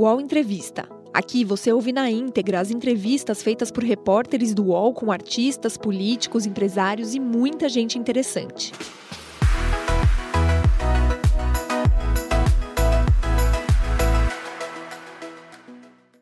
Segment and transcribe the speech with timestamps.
[0.00, 0.88] UOL Entrevista.
[1.12, 6.46] Aqui você ouve na íntegra as entrevistas feitas por repórteres do UOL com artistas, políticos,
[6.46, 8.72] empresários e muita gente interessante.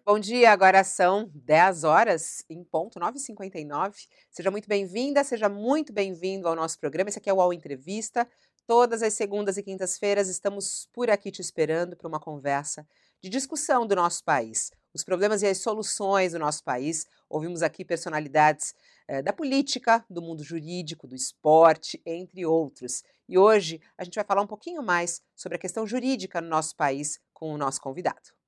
[0.04, 3.94] Bom dia, agora são 10 horas em ponto, 9h59.
[4.28, 7.10] Seja muito bem-vinda, seja muito bem-vindo ao nosso programa.
[7.10, 8.26] Esse aqui é o UOL Entrevista.
[8.66, 12.84] Todas as segundas e quintas-feiras estamos por aqui te esperando para uma conversa
[13.22, 17.06] de discussão do nosso país, os problemas e as soluções do nosso país.
[17.28, 18.74] Ouvimos aqui personalidades
[19.06, 23.02] eh, da política, do mundo jurídico, do esporte, entre outros.
[23.28, 26.74] E hoje a gente vai falar um pouquinho mais sobre a questão jurídica no nosso
[26.74, 28.38] país com o nosso convidado.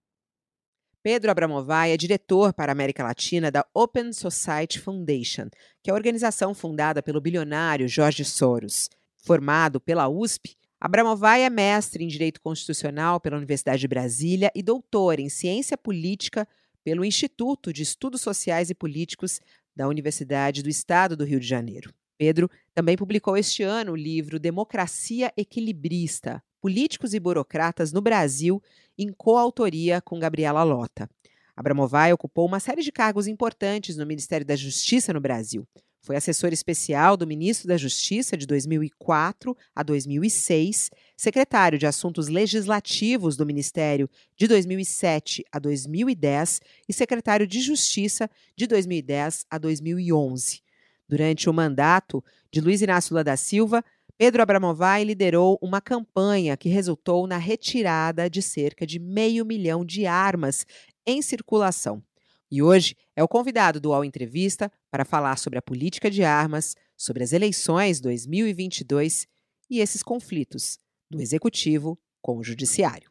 [1.03, 5.49] Pedro Abramovay é diretor para a América Latina da Open Society Foundation,
[5.83, 8.91] que é a organização fundada pelo bilionário Jorge Soros.
[9.17, 15.21] Formado pela USP, Abramovay é mestre em Direito Constitucional pela Universidade de Brasília e doutor
[15.21, 16.49] em Ciência Política
[16.83, 19.41] pelo Instituto de Estudos Sociais e Políticos
[19.77, 21.93] da Universidade do Estado do Rio de Janeiro.
[22.17, 28.63] Pedro também publicou este ano o livro Democracia Equilibrista: Políticos e Burocratas no Brasil,
[28.97, 31.11] em coautoria com Gabriela Lota.
[31.55, 35.69] Abramovay ocupou uma série de cargos importantes no Ministério da Justiça no Brasil.
[36.03, 43.37] Foi assessor especial do ministro da Justiça de 2004 a 2006, secretário de Assuntos Legislativos
[43.37, 50.63] do Ministério de 2007 a 2010 e secretário de Justiça de 2010 a 2011.
[51.07, 53.85] Durante o mandato de Luiz Inácio Lula da Silva,
[54.17, 60.07] Pedro Abramovay liderou uma campanha que resultou na retirada de cerca de meio milhão de
[60.07, 60.67] armas
[61.07, 62.03] em circulação.
[62.51, 66.75] E hoje é o convidado do UOL Entrevista para falar sobre a política de armas,
[66.97, 69.29] sobre as eleições 2022
[69.71, 70.77] e esses conflitos
[71.09, 73.09] do executivo com o judiciário.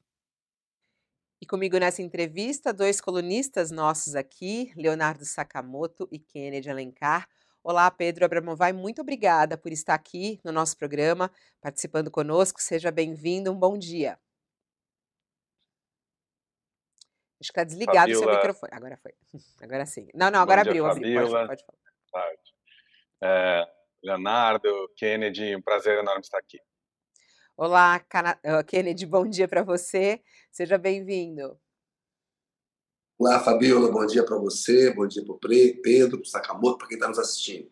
[1.42, 7.30] E comigo nessa entrevista, dois colunistas nossos aqui, Leonardo Sakamoto e Kennedy Alencar.
[7.64, 12.62] Olá, Pedro Abramovay, muito obrigada por estar aqui no nosso programa, participando conosco.
[12.62, 14.20] Seja bem-vindo, um bom dia.
[17.42, 18.72] Acho que está desligado o seu microfone.
[18.74, 19.14] Agora foi.
[19.62, 20.08] Agora sim.
[20.14, 20.86] Não, não, agora abriu.
[20.86, 21.48] Fabiola.
[21.48, 21.80] Pode, pode
[22.12, 22.32] falar.
[23.22, 23.68] É,
[24.04, 26.60] Leonardo, Kennedy, um prazer enorme estar aqui.
[27.56, 28.02] Olá,
[28.68, 30.22] Kennedy, bom dia para você.
[30.52, 31.60] Seja bem-vindo.
[33.18, 36.88] Olá, Fabiola, bom dia para você, bom dia para o Pedro, para o Sakamoto, para
[36.88, 37.70] quem está nos assistindo.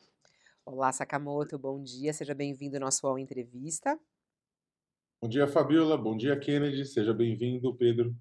[0.66, 3.98] Olá, Sakamoto, bom dia, seja bem-vindo ao nosso UOL Entrevista.
[5.22, 8.14] Bom dia, Fabiola, bom dia, Kennedy, seja bem-vindo, Pedro.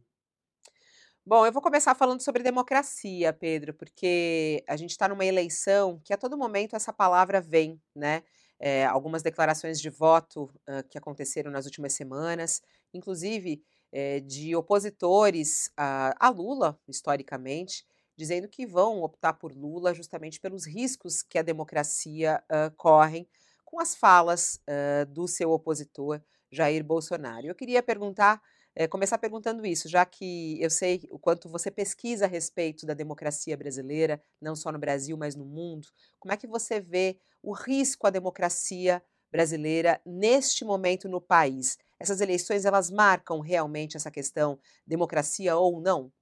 [1.28, 6.12] Bom, eu vou começar falando sobre democracia, Pedro, porque a gente está numa eleição que
[6.12, 8.22] a todo momento essa palavra vem, né?
[8.60, 12.62] É, algumas declarações de voto uh, que aconteceram nas últimas semanas,
[12.94, 13.60] inclusive
[13.90, 17.84] é, de opositores a, a, Lula, historicamente,
[18.16, 23.28] dizendo que vão optar por Lula justamente pelos riscos que a democracia uh, corre
[23.64, 26.22] com as falas uh, do seu opositor,
[26.52, 27.48] Jair Bolsonaro.
[27.48, 28.40] Eu queria perguntar,
[28.78, 32.92] é, começar perguntando isso, já que eu sei o quanto você pesquisa a respeito da
[32.92, 35.88] democracia brasileira, não só no Brasil, mas no mundo.
[36.18, 41.78] Como é que você vê o risco à democracia brasileira neste momento no país?
[41.98, 46.12] Essas eleições elas marcam realmente essa questão democracia ou não?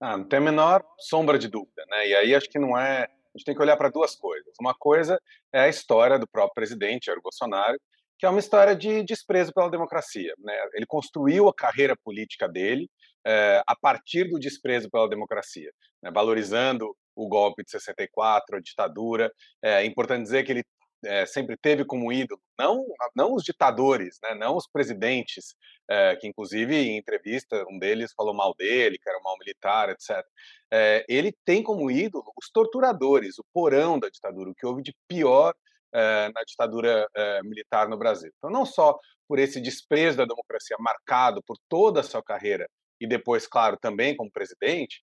[0.00, 2.06] Ah, não tem a menor sombra de dúvida, né?
[2.06, 3.02] E aí acho que não é.
[3.02, 4.54] A gente tem que olhar para duas coisas.
[4.60, 5.20] Uma coisa
[5.52, 7.76] é a história do próprio presidente Jair Bolsonaro,
[8.18, 10.34] que é uma história de desprezo pela democracia.
[10.38, 10.52] Né?
[10.74, 12.90] Ele construiu a carreira política dele
[13.24, 15.70] é, a partir do desprezo pela democracia,
[16.02, 16.10] né?
[16.10, 19.32] valorizando o golpe de 64, a ditadura.
[19.62, 20.64] É importante dizer que ele
[21.04, 22.84] é, sempre teve como ídolo, não,
[23.14, 25.54] não os ditadores, né, não os presidentes,
[25.88, 29.90] é, que inclusive em entrevista um deles falou mal dele, que era um mal militar,
[29.90, 30.24] etc.
[30.72, 34.94] É, ele tem como ídolo os torturadores, o porão da ditadura, o que houve de
[35.06, 35.54] pior
[35.92, 37.06] na ditadura
[37.44, 38.30] militar no Brasil.
[38.36, 42.66] Então, não só por esse desprezo da democracia marcado por toda a sua carreira
[43.00, 45.02] e depois, claro, também como presidente,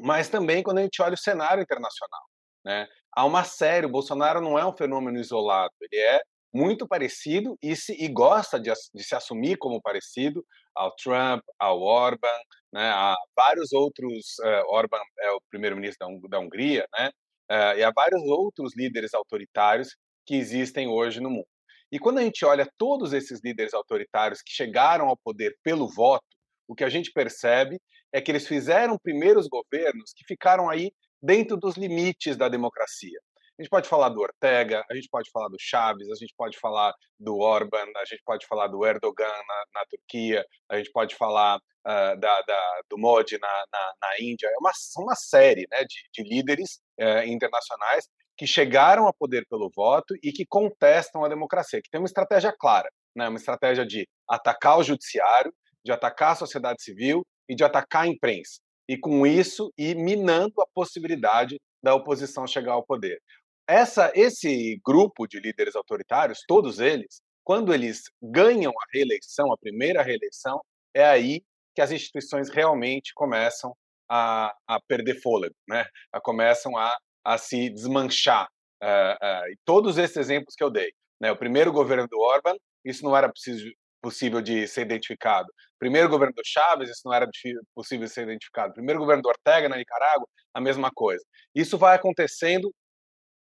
[0.00, 2.22] mas também quando a gente olha o cenário internacional.
[2.64, 2.88] Né?
[3.12, 6.20] Há uma série, o Bolsonaro não é um fenômeno isolado, ele é
[6.52, 10.44] muito parecido e, se, e gosta de, de, se assumir como parecido
[10.74, 12.38] ao Trump, ao Orban,
[12.72, 17.10] né, a vários outros, uh, Orban é o primeiro-ministro da, da, Hungria, né,
[17.50, 21.46] uh, e há vários outros líderes autoritários que existem hoje no mundo.
[21.92, 26.24] E quando a gente olha todos esses líderes autoritários que chegaram ao poder pelo voto,
[26.66, 27.80] o que a gente percebe
[28.12, 30.90] é que eles fizeram primeiros governos que ficaram aí
[31.22, 33.18] dentro dos limites da democracia.
[33.58, 36.58] A gente pode falar do Ortega, a gente pode falar do Chaves, a gente pode
[36.58, 41.14] falar do Orban, a gente pode falar do Erdogan na, na Turquia, a gente pode
[41.14, 44.48] falar uh, da, da, do Modi na, na, na, Índia.
[44.48, 49.70] É uma, uma série né, de, de líderes uh, internacionais que chegaram a poder pelo
[49.74, 54.08] voto e que contestam a democracia, que tem uma estratégia clara, né, uma estratégia de
[54.28, 55.52] atacar o judiciário,
[55.84, 58.60] de atacar a sociedade civil e de atacar a imprensa.
[58.88, 63.18] E com isso, ir minando a possibilidade da oposição chegar ao poder.
[63.66, 70.02] Essa, esse grupo de líderes autoritários, todos eles, quando eles ganham a reeleição, a primeira
[70.02, 70.60] reeleição,
[70.94, 71.42] é aí
[71.74, 73.74] que as instituições realmente começam
[74.08, 75.86] a, a perder fôlego, né?
[76.12, 78.48] A, começam a, a se desmanchar.
[78.82, 81.32] Uh, uh, todos esses exemplos que eu dei, né?
[81.32, 83.66] O primeiro governo do Orban, isso não era preciso,
[84.04, 85.50] possível de ser identificado.
[85.78, 87.26] Primeiro governo do Chávez, isso não era
[87.74, 88.74] possível de ser identificado.
[88.74, 91.24] Primeiro governo do Ortega na Nicarágua, a mesma coisa.
[91.54, 92.70] Isso vai acontecendo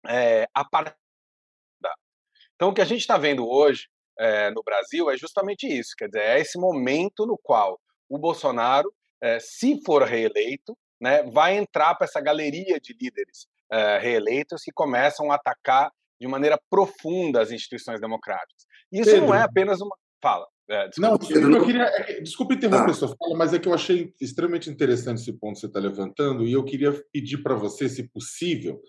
[0.07, 0.95] é, a partir
[1.81, 1.91] da.
[2.55, 3.87] Então, o que a gente está vendo hoje
[4.19, 5.95] é, no Brasil é justamente isso.
[5.97, 11.57] Quer dizer, é esse momento no qual o Bolsonaro, é, se for reeleito, né, vai
[11.57, 17.41] entrar para essa galeria de líderes é, reeleitos que começam a atacar de maneira profunda
[17.41, 18.65] as instituições democráticas.
[18.91, 19.95] Isso Pedro, não é apenas uma.
[20.21, 20.45] Fala.
[20.69, 21.83] É, não, eu queria.
[21.83, 22.93] É desculpa interromper ah.
[22.93, 26.45] sua fala, mas é que eu achei extremamente interessante esse ponto que você está levantando
[26.45, 28.79] e eu queria pedir para você, se possível,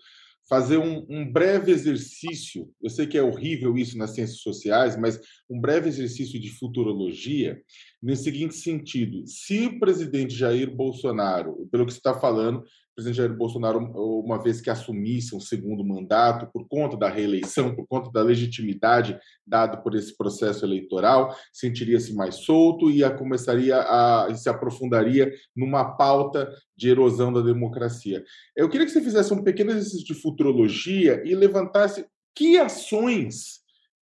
[0.47, 2.69] fazer um, um, breve exercício.
[2.81, 5.19] Eu sei que é horrível isso nas ciências sociais, mas
[5.49, 7.59] um breve exercício de futurologia,
[8.03, 13.17] nesse seguinte sentido: se o presidente Jair Bolsonaro, pelo que você está falando, o presidente
[13.17, 13.79] Jair Bolsonaro,
[14.19, 19.17] uma vez que assumisse um segundo mandato, por conta da reeleição, por conta da legitimidade
[19.47, 25.95] dada por esse processo eleitoral, sentiria-se mais solto e a, começaria a se aprofundaria numa
[25.95, 28.23] pauta de erosão da democracia.
[28.55, 33.61] Eu queria que você fizesse um pequeno exercício de futurologia e levantasse que ações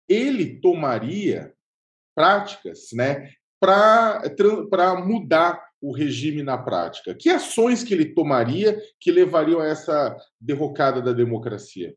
[0.09, 1.53] ele tomaria
[2.13, 3.31] práticas, né,
[3.61, 7.15] para mudar o regime na prática?
[7.15, 11.95] Que ações que ele tomaria que levariam a essa derrocada da democracia?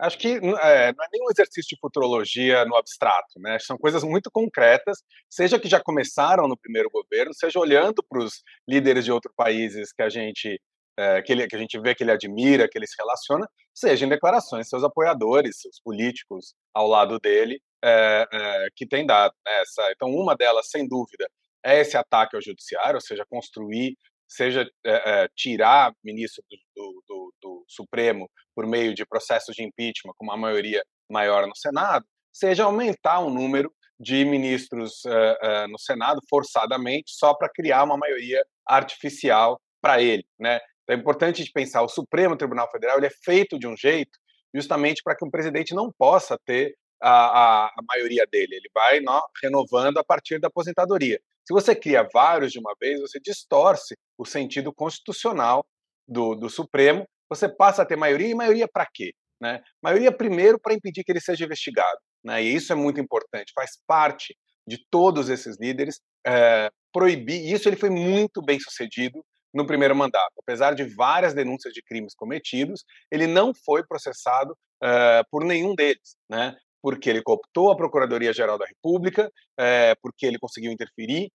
[0.00, 3.58] Acho que é, não é nenhum exercício de futurologia no abstrato, né?
[3.58, 4.98] São coisas muito concretas,
[5.28, 9.92] seja que já começaram no primeiro governo, seja olhando para os líderes de outros países
[9.92, 10.58] que a gente
[10.98, 14.04] é, que, ele, que a gente vê que ele admira, que ele se relaciona, seja
[14.04, 19.34] em declarações, seus apoiadores, seus políticos ao lado dele, é, é, que tem dado.
[19.46, 19.60] Né?
[19.60, 21.28] Essa, então, uma delas, sem dúvida,
[21.64, 23.96] é esse ataque ao judiciário, ou seja, construir,
[24.28, 26.42] seja é, é, tirar ministro
[26.74, 31.56] do, do, do, Supremo por meio de processos de impeachment com uma maioria maior no
[31.56, 37.96] Senado, seja aumentar o número de ministros é, no Senado forçadamente só para criar uma
[37.96, 40.60] maioria artificial para ele, né?
[40.90, 44.18] Então é importante de pensar o Supremo Tribunal Federal ele é feito de um jeito
[44.52, 48.98] justamente para que um presidente não possa ter a, a, a maioria dele, ele vai
[48.98, 51.20] não, renovando a partir da aposentadoria.
[51.46, 55.64] Se você cria vários de uma vez, você distorce o sentido constitucional
[56.06, 59.14] do, do Supremo, você passa a ter maioria, e maioria para quê?
[59.40, 59.62] Né?
[59.80, 62.00] Maioria, primeiro, para impedir que ele seja investigado.
[62.22, 62.42] Né?
[62.42, 67.40] E isso é muito importante, faz parte de todos esses líderes é, proibir.
[67.40, 70.32] E isso ele foi muito bem sucedido no primeiro mandato.
[70.38, 76.16] Apesar de várias denúncias de crimes cometidos, ele não foi processado é, por nenhum deles.
[76.28, 76.56] Né?
[76.82, 81.30] porque ele cooptou a Procuradoria-Geral da República, é, porque ele conseguiu interferir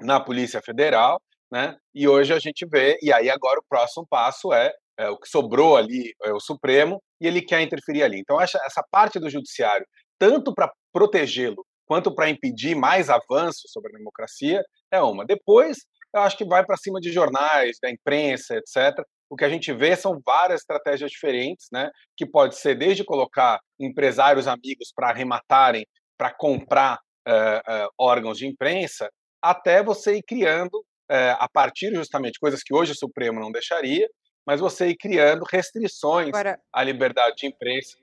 [0.00, 1.76] na Polícia Federal, né?
[1.94, 5.28] E hoje a gente vê, e aí agora o próximo passo é, é o que
[5.28, 8.18] sobrou ali, é o Supremo, e ele quer interferir ali.
[8.18, 9.86] Então, essa, essa parte do Judiciário,
[10.18, 15.24] tanto para protegê-lo quanto para impedir mais avanços sobre a democracia, é uma.
[15.24, 15.78] Depois,
[16.14, 19.72] eu acho que vai para cima de jornais, da imprensa, etc., o que a gente
[19.72, 21.90] vê são várias estratégias diferentes, né?
[22.16, 25.84] Que pode ser desde colocar empresários amigos para arrematarem,
[26.16, 29.10] para comprar uh, uh, órgãos de imprensa,
[29.42, 34.08] até você ir criando, uh, a partir justamente coisas que hoje o Supremo não deixaria,
[34.46, 36.58] mas você ir criando restrições Agora...
[36.72, 37.96] à liberdade de imprensa,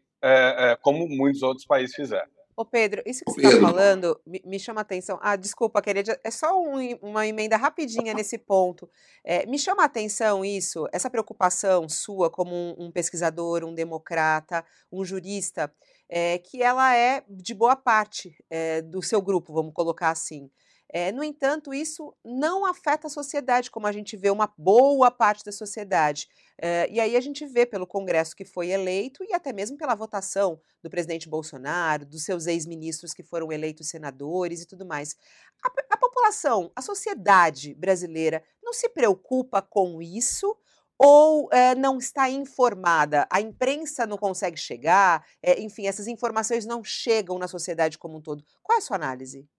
[0.81, 2.29] como muitos outros países fizeram.
[2.55, 5.17] Ô Pedro, isso que você está falando me, me, chama a atenção.
[5.21, 8.89] Ah, desculpa, querida, é só um, uma emenda rapidinha nesse ponto.
[9.23, 14.63] É, me chama a atenção isso, essa preocupação sua como um, um pesquisador, um democrata,
[14.91, 15.73] um jurista,
[16.07, 20.49] é, que ela é de boa parte é, do seu grupo, vamos colocar assim.
[20.95, 25.43] É, no entanto, isso não afeta a sociedade, como a gente vê uma boa parte
[25.43, 26.27] da sociedade.
[26.61, 29.95] É, e aí a gente vê pelo Congresso que foi eleito e até mesmo pela
[29.95, 35.15] votação do presidente Bolsonaro, dos seus ex-ministros que foram eleitos senadores e tudo mais.
[35.63, 40.55] A, a população, a sociedade brasileira não se preocupa com isso
[40.99, 43.27] ou é, não está informada?
[43.31, 45.25] A imprensa não consegue chegar?
[45.57, 48.45] Enfim, essas informações não chegam na sociedade como um todo.
[48.61, 49.49] Qual é a sua análise?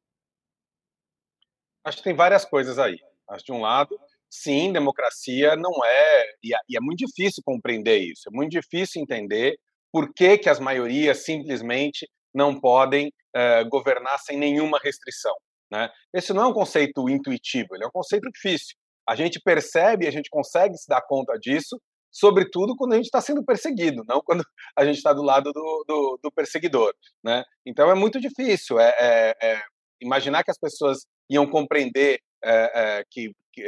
[1.85, 2.99] Acho que tem várias coisas aí.
[3.29, 3.99] Acho de um lado,
[4.31, 8.29] sim, democracia não é e, é e é muito difícil compreender isso.
[8.29, 9.57] É muito difícil entender
[9.93, 15.35] por que, que as maiorias simplesmente não podem uh, governar sem nenhuma restrição.
[15.71, 15.88] Né?
[16.12, 18.75] Esse não é um conceito intuitivo, ele é um conceito difícil.
[19.09, 23.21] A gente percebe, a gente consegue se dar conta disso, sobretudo quando a gente está
[23.21, 24.45] sendo perseguido, não quando
[24.76, 26.95] a gente está do lado do, do, do, perseguidor.
[27.23, 27.45] Né?
[27.67, 29.62] Então é muito difícil é, é, é
[30.00, 33.62] imaginar que as pessoas iam compreender é, que, que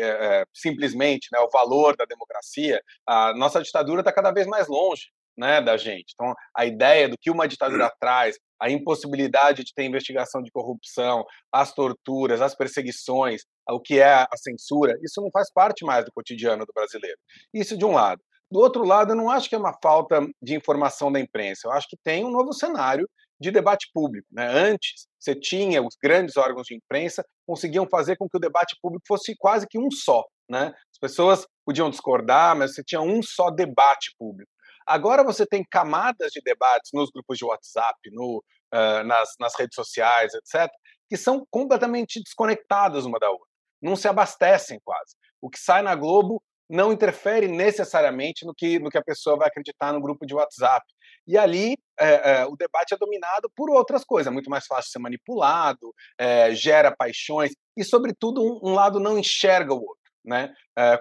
[0.52, 2.80] simplesmente né, o valor da democracia.
[3.06, 6.14] A nossa ditadura está cada vez mais longe né, da gente.
[6.14, 11.24] Então, a ideia do que uma ditadura traz, a impossibilidade de ter investigação de corrupção,
[11.52, 16.12] as torturas, as perseguições, o que é a censura, isso não faz parte mais do
[16.12, 17.18] cotidiano do brasileiro.
[17.52, 18.22] Isso de um lado.
[18.50, 21.62] Do outro lado, eu não acho que é uma falta de informação da imprensa.
[21.66, 23.08] Eu acho que tem um novo cenário
[23.40, 24.26] de debate público.
[24.30, 24.46] Né?
[24.46, 29.04] Antes, você tinha os grandes órgãos de imprensa conseguiam fazer com que o debate público
[29.06, 30.24] fosse quase que um só.
[30.48, 30.74] Né?
[30.92, 34.50] As pessoas podiam discordar, mas você tinha um só debate público.
[34.86, 39.74] Agora você tem camadas de debates nos grupos de WhatsApp, no, uh, nas, nas redes
[39.74, 40.70] sociais, etc.,
[41.08, 43.46] que são completamente desconectadas uma da outra.
[43.82, 45.16] Não se abastecem quase.
[45.40, 49.48] O que sai na Globo não interfere necessariamente no que, no que a pessoa vai
[49.48, 50.84] acreditar no grupo de WhatsApp.
[51.26, 54.90] E ali é, é, o debate é dominado por outras coisas, é muito mais fácil
[54.90, 60.06] ser manipulado, é, gera paixões, e, sobretudo, um, um, lado não enxerga o outro.
[60.24, 60.52] Né?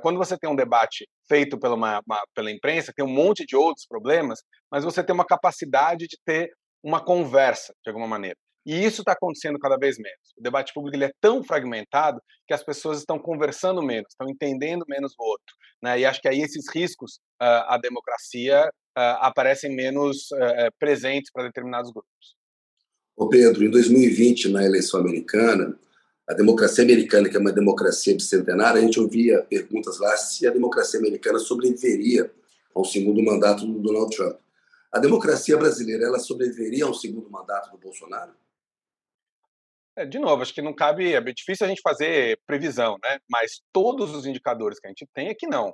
[0.03, 3.55] Quando você tem um debate feito pela, uma, uma, pela imprensa, tem um monte de
[3.55, 4.39] outros problemas,
[4.71, 6.51] mas você tem uma capacidade de ter
[6.83, 8.37] uma conversa, de alguma maneira.
[8.65, 10.33] E isso está acontecendo cada vez menos.
[10.37, 14.85] O debate público ele é tão fragmentado que as pessoas estão conversando menos, estão entendendo
[14.87, 15.55] menos o outro.
[15.81, 15.99] Né?
[15.99, 21.43] E acho que aí esses riscos uh, à democracia uh, aparecem menos uh, presentes para
[21.43, 22.35] determinados grupos.
[23.15, 25.77] Ô Pedro, em 2020, na eleição americana,
[26.27, 30.51] a democracia americana, que é uma democracia bicentenária, a gente ouvia perguntas lá se a
[30.51, 32.31] democracia americana sobreviveria
[32.73, 34.37] ao segundo mandato do Donald Trump.
[34.91, 38.33] A democracia brasileira, ela sobreviveria ao segundo mandato do Bolsonaro?
[39.95, 43.19] É, de novo, acho que não cabe, é difícil a gente fazer previsão, né?
[43.29, 45.73] Mas todos os indicadores que a gente tem é que não.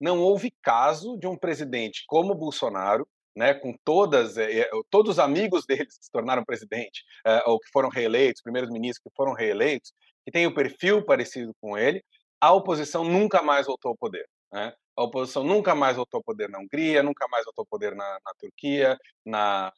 [0.00, 5.66] Não houve caso de um presidente como Bolsonaro né, com todas, eh, todos os amigos
[5.68, 9.92] deles que se tornaram presidente, eh, ou que foram reeleitos, primeiros ministros que foram reeleitos,
[10.24, 12.02] que têm o um perfil parecido com ele,
[12.40, 14.26] a oposição nunca mais voltou ao poder.
[14.50, 14.72] Né?
[14.96, 18.18] A oposição nunca mais voltou ao poder na Hungria, nunca mais voltou ao poder na,
[18.24, 19.72] na Turquia, na,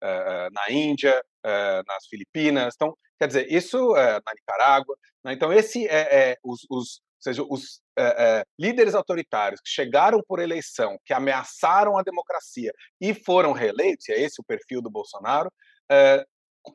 [0.00, 1.22] na, na Índia,
[1.86, 2.74] nas Filipinas.
[2.74, 4.96] Então, quer dizer, isso na Nicarágua.
[5.24, 5.32] Né?
[5.34, 8.02] Então, esse é, é os, os ou seja, os é,
[8.38, 14.12] é, líderes autoritários que chegaram por eleição, que ameaçaram a democracia e foram reeleitos, e
[14.12, 15.52] é esse o perfil do Bolsonaro,
[15.90, 16.24] é,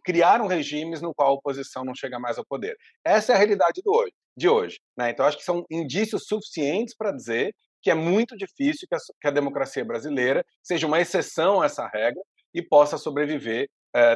[0.03, 2.75] criaram regimes no qual a oposição não chega mais ao poder.
[3.05, 4.79] Essa é a realidade do hoje, de hoje.
[4.97, 5.12] Né?
[5.12, 9.27] Então, acho que são indícios suficientes para dizer que é muito difícil que a, que
[9.27, 12.21] a, democracia brasileira seja uma exceção a essa regra
[12.53, 13.69] e possa sobreviver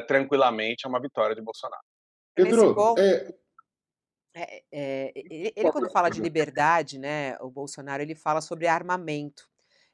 [0.08, 1.82] tranquilamente a uma vitória de Bolsonaro.
[2.34, 3.32] Pedro, é,
[4.42, 9.48] é, é, ele, ele, quando fala de liberdade, né, o Bolsonaro, ele fala sobre armamento.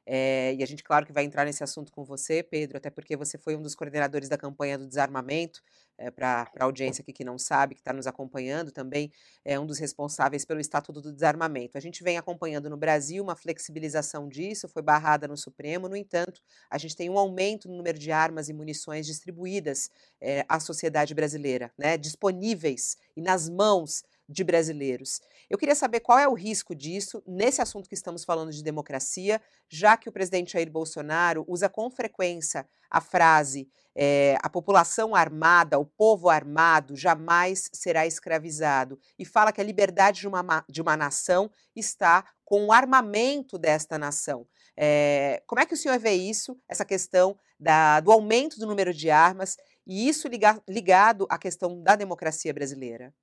[0.07, 3.17] É, e a gente, claro, que vai entrar nesse assunto com você, Pedro, até porque
[3.17, 5.63] você foi um dos coordenadores da campanha do desarmamento,
[5.97, 9.11] é, para a audiência aqui que não sabe, que está nos acompanhando também,
[9.43, 11.77] é um dos responsáveis pelo Estatuto do Desarmamento.
[11.77, 16.41] A gente vem acompanhando no Brasil uma flexibilização disso, foi barrada no Supremo, no entanto,
[16.69, 19.89] a gente tem um aumento no número de armas e munições distribuídas
[20.21, 25.21] é, à sociedade brasileira, né, disponíveis e nas mãos de brasileiros.
[25.49, 29.41] Eu queria saber qual é o risco disso nesse assunto que estamos falando de democracia,
[29.69, 35.79] já que o presidente Jair Bolsonaro usa com frequência a frase é, a população armada,
[35.79, 40.97] o povo armado jamais será escravizado e fala que a liberdade de uma, de uma
[40.97, 44.45] nação está com o armamento desta nação.
[44.77, 48.93] É, como é que o senhor vê isso, essa questão da, do aumento do número
[48.93, 49.55] de armas
[49.87, 53.13] e isso liga, ligado à questão da democracia brasileira?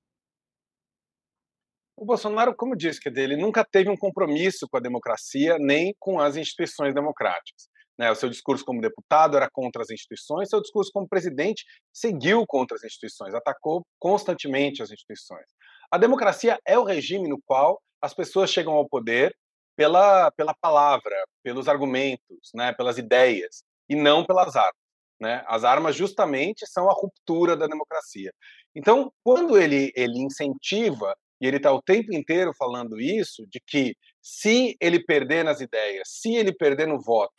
[1.95, 6.19] O Bolsonaro, como disse, que ele nunca teve um compromisso com a democracia nem com
[6.19, 7.69] as instituições democráticas.
[7.97, 8.09] Né?
[8.09, 12.75] O seu discurso como deputado era contra as instituições, seu discurso como presidente seguiu contra
[12.75, 15.45] as instituições, atacou constantemente as instituições.
[15.91, 19.35] A democracia é o regime no qual as pessoas chegam ao poder
[19.75, 22.73] pela, pela palavra, pelos argumentos, né?
[22.73, 24.81] pelas ideias, e não pelas armas.
[25.21, 25.43] Né?
[25.47, 28.31] As armas, justamente, são a ruptura da democracia.
[28.75, 33.95] Então, quando ele, ele incentiva e ele está o tempo inteiro falando isso, de que
[34.21, 37.33] se ele perder nas ideias, se ele perder no voto,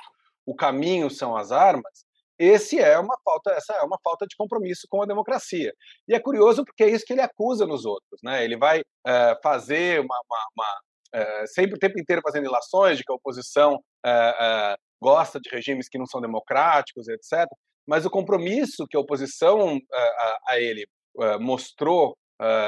[0.46, 2.04] o caminho são as armas,
[2.38, 5.72] esse é uma falta, essa é uma falta de compromisso com a democracia.
[6.08, 8.44] E é curioso porque é isso que ele acusa nos outros, né?
[8.44, 13.04] Ele vai uh, fazer uma, uma, uma uh, sempre o tempo inteiro fazendo ilações de
[13.04, 17.46] que a oposição uh, gosta de regimes que não são democráticos, etc.
[17.86, 20.86] Mas o compromisso que a oposição a, a ele
[21.38, 22.16] mostrou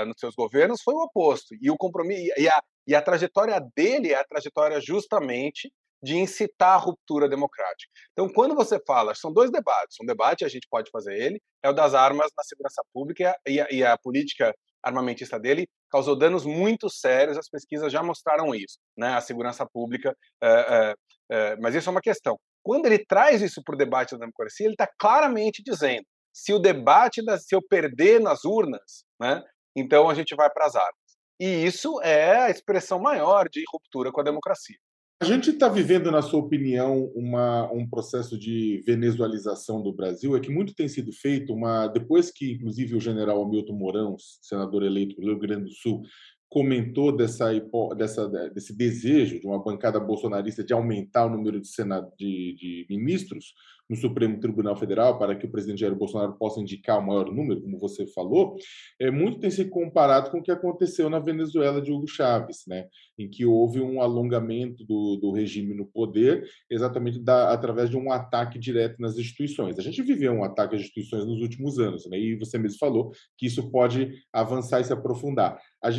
[0.07, 1.55] nos seus governos foi o oposto.
[1.61, 5.71] E o compromisso e a, e a trajetória dele é a trajetória justamente
[6.03, 7.91] de incitar a ruptura democrática.
[8.13, 9.97] Então, quando você fala, são dois debates.
[10.01, 13.61] Um debate, a gente pode fazer ele, é o das armas na segurança pública e
[13.61, 18.79] a, e a política armamentista dele causou danos muito sérios, as pesquisas já mostraram isso,
[18.97, 19.15] né?
[19.15, 20.95] A segurança pública, é, é,
[21.31, 22.39] é, mas isso é uma questão.
[22.63, 26.59] Quando ele traz isso para o debate da democracia, ele está claramente dizendo: se o
[26.59, 29.43] debate, se eu perder nas urnas, né,
[29.77, 31.07] então a gente vai para as armas.
[31.39, 34.77] E isso é a expressão maior de ruptura com a democracia.
[35.21, 40.37] A gente está vivendo, na sua opinião, uma, um processo de venezualização do Brasil?
[40.37, 44.83] É que muito tem sido feito, uma depois que, inclusive, o general Hamilton Mourão, senador
[44.83, 46.03] eleito pelo Rio Grande do Sul,
[46.51, 47.51] comentou dessa,
[47.97, 52.87] dessa, desse desejo de uma bancada bolsonarista de aumentar o número de, senado, de, de,
[52.89, 53.55] ministros
[53.89, 57.63] no Supremo Tribunal Federal para que o presidente Jair Bolsonaro possa indicar o maior número,
[57.63, 58.57] como você falou,
[59.01, 62.87] é, muito tem se comparado com o que aconteceu na Venezuela de Hugo Chávez, né,
[63.19, 68.11] em que houve um alongamento do, do regime no poder, exatamente da, através de um
[68.11, 69.79] ataque direto nas instituições.
[69.79, 73.13] A gente viveu um ataque às instituições nos últimos anos, né, e você mesmo falou
[73.39, 75.59] que isso pode avançar e se aprofundar.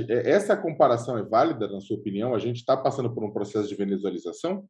[0.10, 2.34] É, essa comparação é válida, na sua opinião?
[2.34, 4.68] A gente está passando por um processo de venezualização?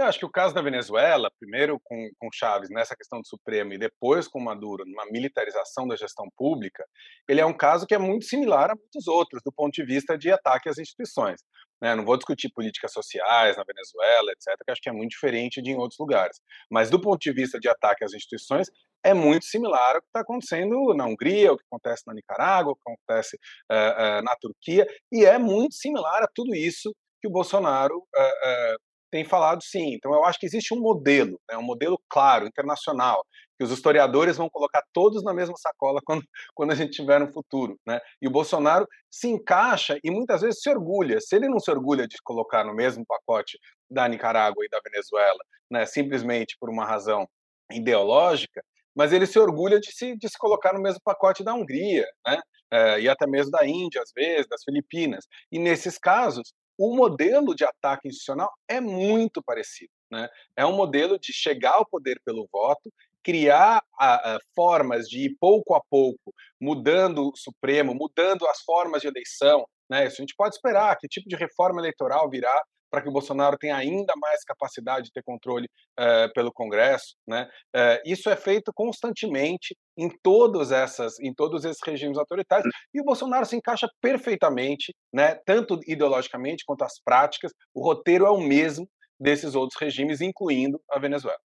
[0.00, 3.74] Eu acho que o caso da Venezuela, primeiro com, com Chaves nessa questão do Supremo
[3.74, 6.86] e depois com Maduro numa militarização da gestão pública,
[7.28, 10.16] ele é um caso que é muito similar a muitos outros do ponto de vista
[10.16, 11.42] de ataque às instituições.
[11.82, 11.94] Né?
[11.94, 15.70] Não vou discutir políticas sociais na Venezuela, etc., que acho que é muito diferente de
[15.70, 16.40] em outros lugares.
[16.70, 18.70] Mas do ponto de vista de ataque às instituições,
[19.04, 22.74] é muito similar ao que está acontecendo na Hungria, o que acontece na Nicarágua, o
[22.74, 23.36] que acontece
[23.70, 28.89] uh, uh, na Turquia, e é muito similar a tudo isso que o Bolsonaro uh,
[29.10, 29.94] tem falado sim.
[29.94, 33.24] Então, eu acho que existe um modelo, né, um modelo claro, internacional,
[33.58, 37.32] que os historiadores vão colocar todos na mesma sacola quando, quando a gente tiver no
[37.32, 37.78] futuro.
[37.86, 38.00] Né?
[38.22, 41.20] E o Bolsonaro se encaixa e muitas vezes se orgulha.
[41.20, 43.58] Se ele não se orgulha de colocar no mesmo pacote
[43.90, 47.28] da Nicarágua e da Venezuela, né, simplesmente por uma razão
[47.70, 48.62] ideológica,
[48.94, 52.40] mas ele se orgulha de se, de se colocar no mesmo pacote da Hungria, né?
[52.72, 55.26] É, e até mesmo da Índia, às vezes, das Filipinas.
[55.50, 59.92] E nesses casos, o modelo de ataque institucional é muito parecido.
[60.10, 60.26] Né?
[60.56, 62.90] É um modelo de chegar ao poder pelo voto,
[63.22, 69.02] criar a, a, formas de ir pouco a pouco mudando o Supremo, mudando as formas
[69.02, 69.66] de eleição.
[69.90, 70.06] Né?
[70.06, 70.96] Isso a gente pode esperar.
[70.96, 75.12] Que tipo de reforma eleitoral virá para que o Bolsonaro tenha ainda mais capacidade de
[75.12, 77.48] ter controle uh, pelo Congresso, né?
[77.76, 83.04] Uh, isso é feito constantemente em todos essas, em todos esses regimes autoritários e o
[83.04, 85.34] Bolsonaro se encaixa perfeitamente, né?
[85.44, 88.88] Tanto ideologicamente quanto as práticas, o roteiro é o mesmo
[89.20, 91.38] desses outros regimes, incluindo a Venezuela.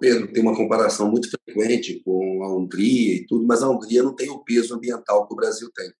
[0.00, 4.14] Pedro, tem uma comparação muito frequente com a Hungria e tudo, mas a Hungria não
[4.14, 5.90] tem o peso ambiental que o Brasil tem.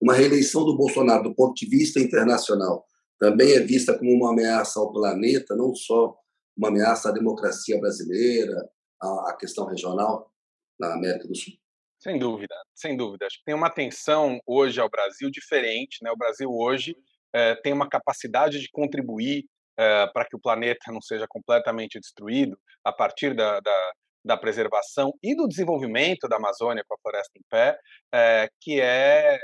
[0.00, 2.84] Uma reeleição do Bolsonaro, do ponto de vista internacional,
[3.18, 6.14] também é vista como uma ameaça ao planeta, não só
[6.56, 8.54] uma ameaça à democracia brasileira,
[9.00, 10.31] à questão regional
[10.82, 11.54] na América do Sul.
[11.98, 13.26] Sem dúvida, sem dúvida.
[13.26, 15.98] Acho que tem uma atenção hoje ao Brasil diferente.
[16.02, 16.10] Né?
[16.10, 16.96] O Brasil hoje
[17.32, 19.44] é, tem uma capacidade de contribuir
[19.78, 23.92] é, para que o planeta não seja completamente destruído a partir da, da,
[24.24, 27.78] da, preservação e do desenvolvimento da Amazônia com a floresta em pé,
[28.12, 29.38] é, que é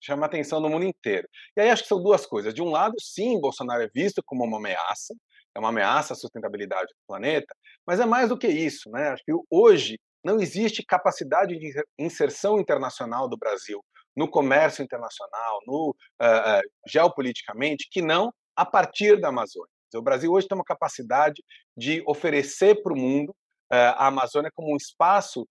[0.00, 1.26] chama atenção no mundo inteiro.
[1.56, 2.52] E aí acho que são duas coisas.
[2.52, 5.14] De um lado, sim, Bolsonaro é visto como uma ameaça,
[5.54, 7.54] é uma ameaça à sustentabilidade do planeta,
[7.86, 9.08] mas é mais do que isso, né?
[9.08, 13.84] Acho que hoje não existe capacidade de inserção internacional do Brasil
[14.16, 19.70] no comércio internacional, no uh, uh, geopoliticamente, que não a partir da Amazônia.
[19.94, 21.42] O Brasil hoje tem uma capacidade
[21.76, 25.46] de oferecer para o mundo uh, a Amazônia como um espaço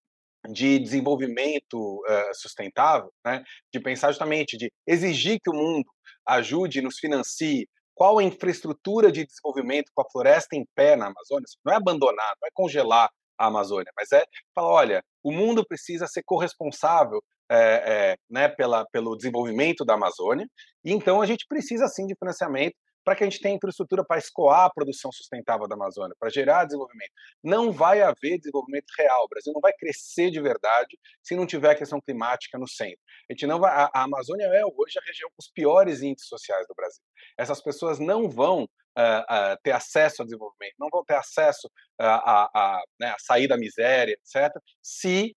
[0.49, 2.01] de desenvolvimento
[2.33, 3.43] sustentável, né?
[3.71, 5.85] de pensar justamente, de exigir que o mundo
[6.25, 11.45] ajude, nos financie, qual a infraestrutura de desenvolvimento com a floresta em pé na Amazônia,
[11.63, 13.07] não é abandonar, não é congelar
[13.43, 14.23] a Amazônia, mas é
[14.53, 20.47] falar, olha, o mundo precisa ser corresponsável é, é, né, pela, pelo desenvolvimento da Amazônia,
[20.85, 24.19] e então a gente precisa sim de financiamento para que a gente tenha infraestrutura para
[24.19, 27.11] escoar a produção sustentável da Amazônia, para gerar desenvolvimento.
[27.43, 29.25] Não vai haver desenvolvimento real.
[29.25, 32.99] O Brasil não vai crescer de verdade se não tiver a questão climática no centro.
[33.29, 36.29] A, gente não vai, a, a Amazônia é hoje a região com os piores índices
[36.29, 37.03] sociais do Brasil.
[37.37, 42.83] Essas pessoas não vão Uh, ter acesso ao desenvolvimento, não vão ter acesso a, a,
[42.99, 44.51] né, a, sair da miséria, etc.,
[44.81, 45.33] se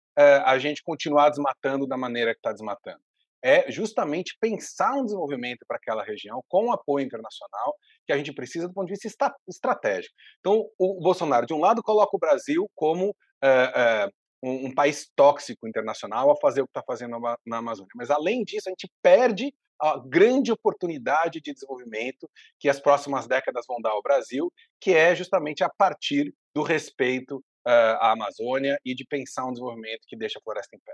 [0.45, 3.01] a gente continuar desmatando da maneira que está desmatando
[3.43, 7.75] é justamente pensar um desenvolvimento para aquela região com apoio internacional
[8.07, 10.15] que a gente precisa do ponto de vista estratégico.
[10.39, 13.13] Então, o Bolsonaro, de um lado, coloca o Brasil como
[13.43, 14.09] é, é,
[14.41, 17.91] um, um, país tóxico internacional a fazer o que está fazendo na, na Amazônia.
[17.95, 23.65] Mas, além disso, a gente perde a grande oportunidade de desenvolvimento que as próximas décadas
[23.67, 28.95] vão dar ao Brasil, que é justamente a partir do respeito uh, à Amazônia e
[28.95, 30.93] de pensar um desenvolvimento que deixa a floresta em pé.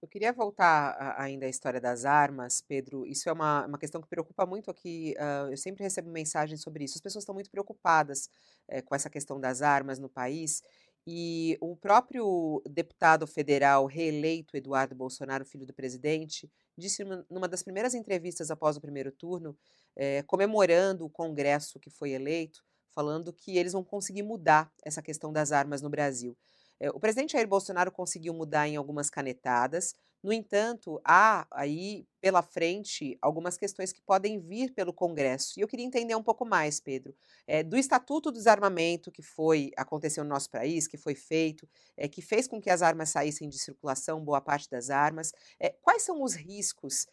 [0.00, 3.04] Eu queria voltar ainda à história das armas, Pedro.
[3.04, 5.14] Isso é uma, uma questão que preocupa muito aqui.
[5.18, 6.94] Uh, eu sempre recebo mensagens sobre isso.
[6.96, 8.28] As pessoas estão muito preocupadas
[8.68, 10.62] eh, com essa questão das armas no país.
[11.04, 16.48] E o próprio deputado federal reeleito, Eduardo Bolsonaro, filho do presidente,
[16.78, 19.56] disse numa das primeiras entrevistas após o primeiro turno,
[19.96, 25.32] eh, comemorando o Congresso que foi eleito, falando que eles vão conseguir mudar essa questão
[25.32, 26.36] das armas no Brasil.
[26.80, 32.42] É, o presidente Jair Bolsonaro conseguiu mudar em algumas canetadas, no entanto, há aí pela
[32.42, 35.54] frente algumas questões que podem vir pelo Congresso.
[35.56, 37.14] E eu queria entender um pouco mais, Pedro,
[37.46, 42.08] é, do Estatuto do Desarmamento que foi aconteceu no nosso país, que foi feito, é,
[42.08, 45.32] que fez com que as armas saíssem de circulação, boa parte das armas.
[45.60, 47.06] É, quais são os riscos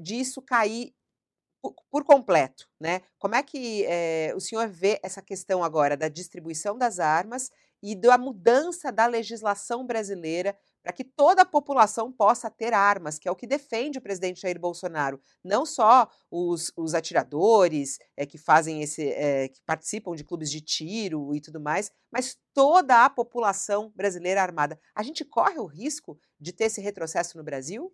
[0.00, 0.94] disso cair
[1.90, 3.02] por, completo, né?
[3.18, 3.84] Como é que
[4.36, 7.50] o senhor vê essa questão agora da distribuição das armas
[7.82, 13.28] e da mudança da legislação brasileira para que toda a população possa ter armas, que
[13.28, 15.20] é o que defende o presidente Jair Bolsonaro.
[15.42, 20.60] Não só os, os atiradores é, que fazem esse, é, que participam de clubes de
[20.60, 24.78] tiro e tudo mais, mas toda a população brasileira armada.
[24.94, 27.92] A gente corre o risco de ter esse retrocesso no Brasil?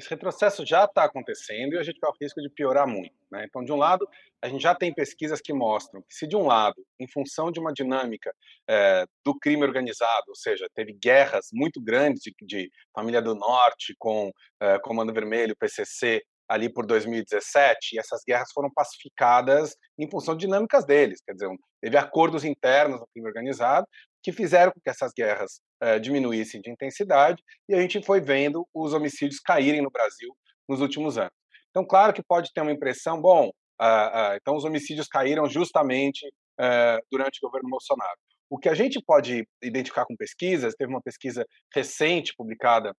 [0.00, 3.14] Esse retrocesso já está acontecendo e a gente corre o risco de piorar muito.
[3.30, 3.44] Né?
[3.46, 4.08] Então, de um lado,
[4.40, 7.60] a gente já tem pesquisas que mostram que, se de um lado, em função de
[7.60, 8.34] uma dinâmica
[8.66, 13.94] é, do crime organizado, ou seja, teve guerras muito grandes de, de família do Norte
[13.98, 20.34] com é, Comando Vermelho, PCC, ali por 2017, e essas guerras foram pacificadas em função
[20.34, 21.48] de dinâmicas deles, quer dizer,
[21.80, 23.86] teve acordos internos no crime organizado
[24.20, 28.66] que fizeram com que essas guerras eh, diminuíssem de intensidade, e a gente foi vendo
[28.74, 30.36] os homicídios caírem no Brasil
[30.68, 31.32] nos últimos anos.
[31.70, 36.26] Então, claro que pode ter uma impressão, bom, uh, uh, então os homicídios caíram justamente
[36.60, 38.18] uh, durante o governo Bolsonaro.
[38.50, 42.92] O que a gente pode identificar com pesquisas, teve uma pesquisa recente publicada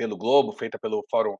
[0.00, 1.36] pelo Globo, feita pelo Fórum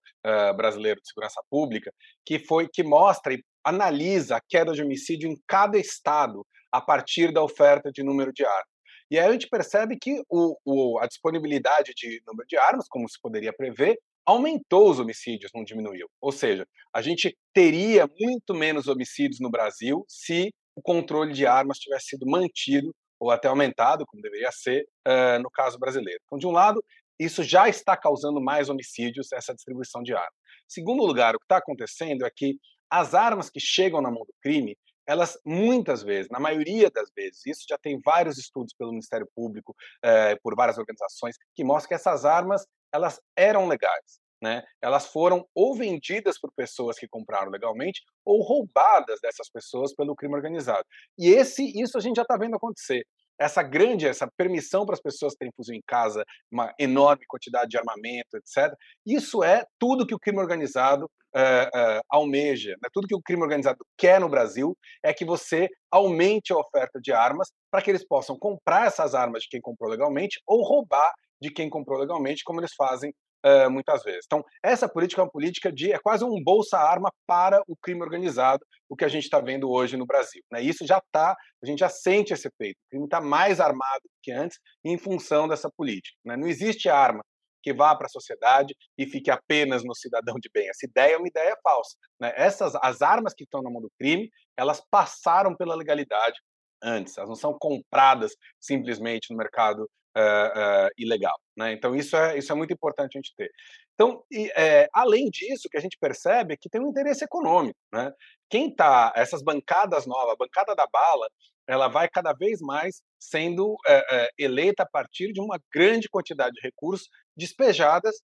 [0.55, 1.91] Brasileiro de Segurança Pública,
[2.27, 7.33] que foi que mostra e analisa a queda de homicídio em cada estado a partir
[7.33, 8.69] da oferta de número de armas.
[9.11, 13.09] E aí a gente percebe que o, o, a disponibilidade de número de armas, como
[13.09, 16.07] se poderia prever, aumentou os homicídios, não diminuiu.
[16.21, 21.79] Ou seja, a gente teria muito menos homicídios no Brasil se o controle de armas
[21.79, 26.21] tivesse sido mantido ou até aumentado, como deveria ser uh, no caso brasileiro.
[26.27, 26.83] Então, de um lado,
[27.21, 30.33] isso já está causando mais homicídios, essa distribuição de armas.
[30.67, 32.57] Segundo lugar, o que está acontecendo é que
[32.91, 34.75] as armas que chegam na mão do crime,
[35.07, 39.75] elas muitas vezes, na maioria das vezes, isso já tem vários estudos pelo Ministério Público,
[40.03, 44.19] eh, por várias organizações, que mostram que essas armas elas eram legais.
[44.43, 44.65] Né?
[44.81, 50.35] Elas foram ou vendidas por pessoas que compraram legalmente ou roubadas dessas pessoas pelo crime
[50.35, 50.85] organizado.
[51.19, 53.05] E esse, isso a gente já está vendo acontecer
[53.41, 57.79] essa grande, essa permissão para as pessoas terem fuzil em casa, uma enorme quantidade de
[57.79, 58.73] armamento, etc.
[59.07, 62.89] Isso é tudo que o crime organizado uh, uh, almeja, né?
[62.93, 67.13] tudo que o crime organizado quer no Brasil é que você aumente a oferta de
[67.13, 71.51] armas para que eles possam comprar essas armas de quem comprou legalmente ou roubar de
[71.51, 74.25] quem comprou legalmente, como eles fazem uh, muitas vezes.
[74.27, 78.65] Então, essa política é uma política de é quase um bolsa-arma para o crime organizado,
[78.89, 80.43] o que a gente está vendo hoje no Brasil.
[80.51, 80.63] Né?
[80.63, 82.77] Isso já está, a gente já sente esse efeito.
[82.87, 86.17] O crime está mais armado que antes em função dessa política.
[86.25, 86.37] Né?
[86.37, 87.23] Não existe arma
[87.63, 90.69] que vá para a sociedade e fique apenas no cidadão de bem.
[90.69, 91.95] Essa ideia é uma ideia falsa.
[92.19, 92.33] Né?
[92.35, 96.41] Essas, as armas que estão na mão do crime, elas passaram pela legalidade
[96.83, 101.39] antes, elas não são compradas simplesmente no mercado uh, uh, ilegal.
[101.57, 101.73] Né?
[101.73, 103.51] Então, isso é, isso é muito importante a gente ter.
[103.95, 107.25] Então, e, é, além disso, o que a gente percebe é que tem um interesse
[107.25, 107.79] econômico.
[107.93, 108.13] Né?
[108.49, 111.29] Quem está, essas bancadas novas, a bancada da bala,
[111.69, 116.53] ela vai cada vez mais sendo é, é, eleita a partir de uma grande quantidade
[116.55, 118.17] de recursos despejadas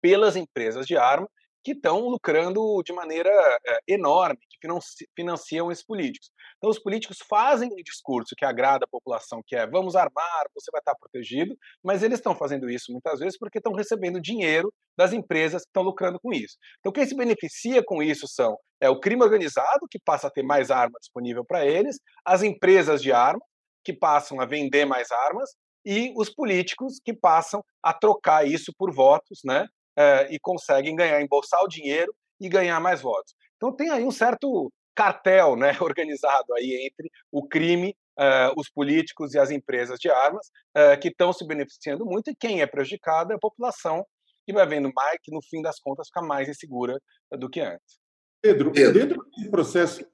[0.00, 1.28] pelas empresas de arma
[1.66, 3.28] que estão lucrando de maneira
[3.66, 4.68] é, enorme, que
[5.16, 6.30] financiam esses políticos.
[6.58, 10.70] Então, os políticos fazem um discurso que agrada a população, que é vamos armar, você
[10.70, 15.12] vai estar protegido, mas eles estão fazendo isso muitas vezes porque estão recebendo dinheiro das
[15.12, 16.56] empresas que estão lucrando com isso.
[16.78, 20.44] Então, quem se beneficia com isso são é o crime organizado, que passa a ter
[20.44, 23.44] mais arma disponível para eles, as empresas de arma,
[23.84, 25.50] que passam a vender mais armas,
[25.84, 29.66] e os políticos que passam a trocar isso por votos, né?
[29.98, 33.34] É, e conseguem ganhar, embolsar o dinheiro e ganhar mais votos.
[33.56, 39.34] Então tem aí um certo cartel, né, organizado aí entre o crime, uh, os políticos
[39.34, 43.32] e as empresas de armas uh, que estão se beneficiando muito e quem é prejudicado
[43.32, 44.04] é a população
[44.46, 47.00] que vai vendo mais que no fim das contas fica mais insegura
[47.32, 47.98] do que antes.
[48.40, 48.92] Pedro, Pedro.
[48.92, 50.06] dentro desse processo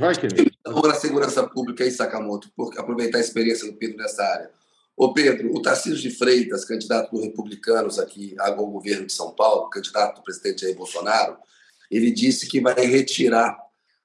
[0.00, 0.50] Vai, querido.
[0.60, 4.50] Então, a segurança pública em Sakamoto, por aproveitar a experiência do Pedro nessa área.
[4.96, 9.68] Ô Pedro, o Tarcísio de Freitas, candidato do Republicanos aqui ao governo de São Paulo,
[9.68, 11.36] candidato do presidente Jair Bolsonaro,
[11.90, 13.58] ele disse que vai retirar,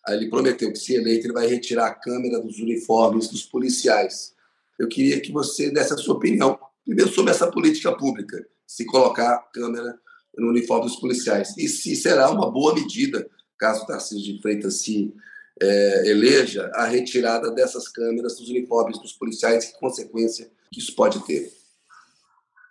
[0.09, 4.33] ele prometeu que se eleito ele vai retirar a câmera dos uniformes dos policiais.
[4.77, 9.35] Eu queria que você desse a sua opinião, primeiro sobre essa política pública, se colocar
[9.35, 9.97] a câmera
[10.37, 14.81] no uniforme dos policiais, e se será uma boa medida, caso o Tarcísio de Freitas
[14.81, 15.13] se
[15.61, 21.25] é, eleja a retirada dessas câmeras dos uniformes dos policiais que consequência que isso pode
[21.25, 21.51] ter.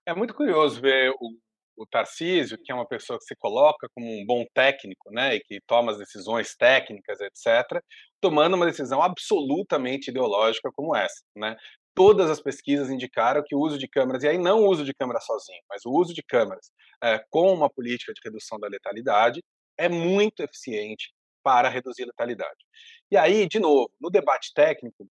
[0.06, 1.36] É muito curioso ver o,
[1.76, 5.40] o Tarcísio, que é uma pessoa que se coloca como um bom técnico, né, e
[5.40, 7.82] que toma as decisões técnicas, etc.,
[8.20, 11.56] tomando uma decisão absolutamente ideológica como essa, né?
[11.94, 14.94] Todas as pesquisas indicaram que o uso de câmeras, e aí não o uso de
[14.94, 16.70] câmeras sozinho, mas o uso de câmeras
[17.02, 19.42] é, com uma política de redução da letalidade
[19.76, 22.64] é muito eficiente para reduzir a letalidade.
[23.10, 25.06] E aí, de novo, no debate técnico,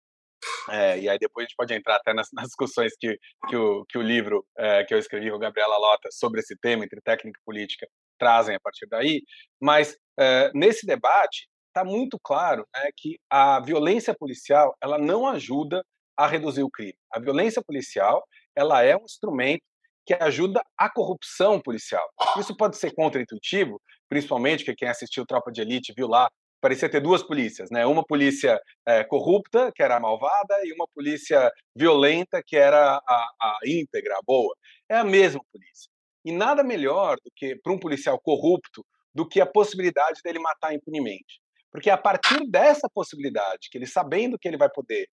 [0.71, 3.19] é, e aí depois a gente pode entrar até nas, nas discussões que,
[3.49, 6.85] que, o, que o livro é, que eu escrevi com Gabriela Lota sobre esse tema,
[6.85, 7.87] entre técnica e política,
[8.19, 9.23] trazem a partir daí,
[9.61, 15.85] mas é, nesse debate está muito claro né, que a violência policial ela não ajuda
[16.17, 16.97] a reduzir o crime.
[17.13, 18.25] A violência policial
[18.57, 19.63] ela é um instrumento
[20.07, 22.09] que ajuda a corrupção policial.
[22.39, 26.31] Isso pode ser contraintuitivo, principalmente que quem assistiu Tropa de Elite viu lá,
[26.67, 27.87] parecia ter duas polícias, né?
[27.87, 33.31] Uma polícia é, corrupta, que era a malvada, e uma polícia violenta, que era a,
[33.41, 34.53] a íntegra, a boa.
[34.89, 35.89] É a mesma polícia.
[36.25, 40.75] E nada melhor do que para um policial corrupto do que a possibilidade dele matar
[40.75, 41.41] impunemente.
[41.71, 45.07] Porque é a partir dessa possibilidade, que ele sabendo que ele vai poder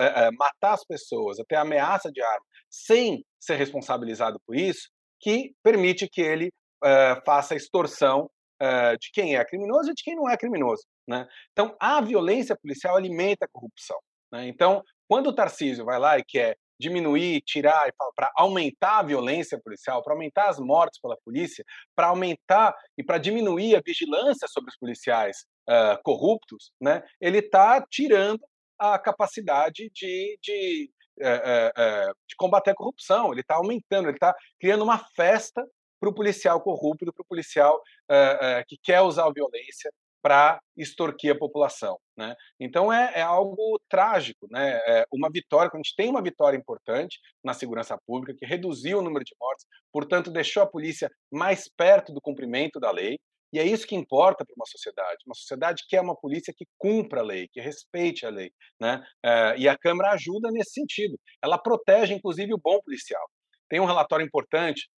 [0.00, 6.06] é, matar as pessoas, até ameaça de arma, sem ser responsabilizado por isso, que permite
[6.06, 6.48] que ele
[6.84, 8.28] uh, faça extorsão
[8.62, 10.84] uh, de quem é criminoso e de quem não é criminoso.
[11.06, 11.26] Né?
[11.52, 13.98] Então, a violência policial alimenta a corrupção.
[14.32, 14.48] Né?
[14.48, 20.02] Então, quando o Tarcísio vai lá e quer diminuir, tirar, para aumentar a violência policial,
[20.02, 24.76] para aumentar as mortes pela polícia, para aumentar e para diminuir a vigilância sobre os
[24.76, 27.02] policiais uh, corruptos, né?
[27.20, 28.40] ele está tirando
[28.78, 30.88] a capacidade de, de,
[31.20, 35.66] é, de combater a corrupção, ele está aumentando, ele está criando uma festa
[36.00, 37.80] para o policial corrupto, para o policial
[38.10, 39.90] é, que quer usar a violência
[40.22, 41.98] para extorquir a população.
[42.16, 42.34] Né?
[42.60, 44.80] Então é, é, algo trágico, né?
[44.86, 48.98] É uma vitória, quando a gente tem uma vitória importante na segurança pública, que reduziu
[48.98, 53.18] o número de mortes, portanto deixou a polícia mais perto do cumprimento da lei,
[53.52, 55.18] e é isso que importa para uma sociedade.
[55.26, 58.50] Uma sociedade que é uma polícia que cumpra a lei, que respeite a lei.
[58.78, 59.02] Né?
[59.24, 61.18] É, e a Câmara ajuda nesse sentido.
[61.42, 63.26] Ela protege, inclusive, o bom policial.
[63.68, 64.88] Tem um relatório importante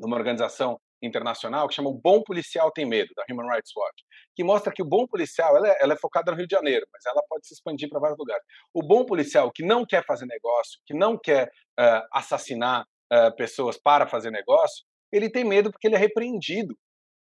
[0.00, 4.02] de uma organização internacional que chama O Bom Policial Tem Medo, da Human Rights Watch,
[4.34, 6.86] que mostra que o bom policial ela é, ela é focada no Rio de Janeiro,
[6.92, 8.42] mas ela pode se expandir para vários lugares.
[8.74, 11.46] O bom policial que não quer fazer negócio, que não quer
[11.78, 16.74] uh, assassinar uh, pessoas para fazer negócio, ele tem medo porque ele é repreendido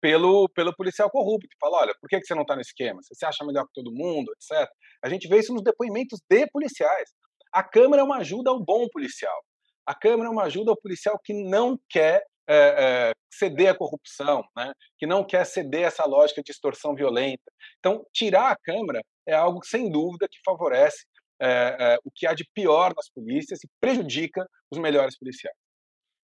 [0.01, 3.01] pelo, pelo policial corrupto, que fala, olha, por que, que você não está no esquema?
[3.01, 4.69] Você se acha melhor que todo mundo, etc.
[5.03, 7.09] A gente vê isso nos depoimentos de policiais.
[7.53, 9.37] A Câmara é uma ajuda ao bom policial.
[9.85, 14.43] A Câmara é uma ajuda ao policial que não quer é, é, ceder à corrupção,
[14.55, 14.73] né?
[14.97, 17.51] que não quer ceder essa lógica de extorsão violenta.
[17.79, 21.05] Então, tirar a Câmara é algo, sem dúvida, que favorece
[21.41, 25.55] é, o que há de pior nas polícias e prejudica os melhores policiais.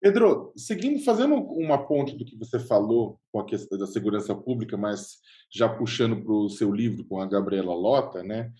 [0.00, 4.76] Pedro, seguindo, fazendo uma ponte do que você falou com a questão da segurança pública,
[4.76, 5.18] mas
[5.50, 8.52] já puxando para o seu livro com a Gabriela Lota, né?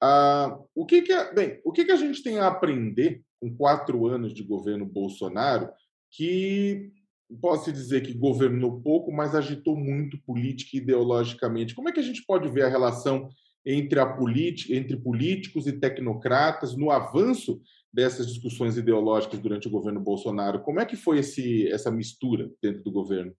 [0.00, 3.54] Ah, o que, que é, bem, o que, que a gente tem a aprender com
[3.56, 5.70] quatro anos de governo Bolsonaro
[6.10, 6.92] que
[7.40, 11.74] posso dizer que governou pouco, mas agitou muito política e ideologicamente.
[11.74, 13.28] Como é que a gente pode ver a relação
[13.66, 17.60] entre a política, entre políticos e tecnocratas no avanço
[17.92, 20.62] dessas discussões ideológicas durante o governo Bolsonaro.
[20.62, 23.34] Como é que foi esse, essa mistura dentro do governo?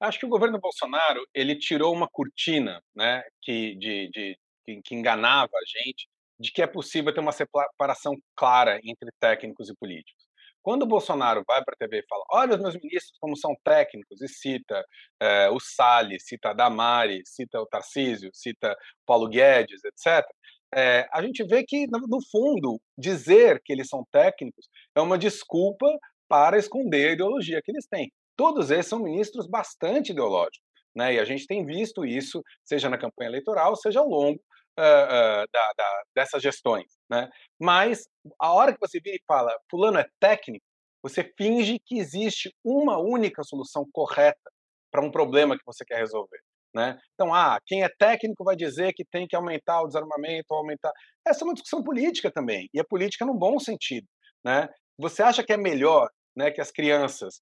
[0.00, 4.94] Acho que o governo Bolsonaro ele tirou uma cortina, né, que de, de que, que
[4.94, 10.21] enganava a gente, de que é possível ter uma separação clara entre técnicos e políticos.
[10.62, 13.52] Quando o Bolsonaro vai para a TV e fala, olha os meus ministros como são
[13.64, 14.84] técnicos, e cita
[15.20, 20.24] é, o Salles, cita a Damari, cita o Tarcísio, cita Paulo Guedes, etc.,
[20.74, 25.86] é, a gente vê que, no fundo, dizer que eles são técnicos é uma desculpa
[26.26, 28.10] para esconder a ideologia que eles têm.
[28.34, 31.14] Todos eles são ministros bastante ideológicos, né?
[31.14, 34.40] e a gente tem visto isso, seja na campanha eleitoral, seja ao longo
[34.78, 36.86] uh, uh, da, da, dessas gestões.
[37.10, 37.28] Né?
[37.60, 38.04] Mas,
[38.40, 40.64] a hora que você vira e fala, fulano é técnico,
[41.02, 44.50] você finge que existe uma única solução correta
[44.90, 46.38] para um problema que você quer resolver.
[46.74, 46.98] Né?
[47.14, 50.92] Então, ah, quem é técnico vai dizer que tem que aumentar o desarmamento, aumentar.
[51.26, 54.06] Essa é uma discussão política também, e é política num bom sentido.
[54.44, 54.68] Né?
[54.98, 57.40] Você acha que é melhor né, que as crianças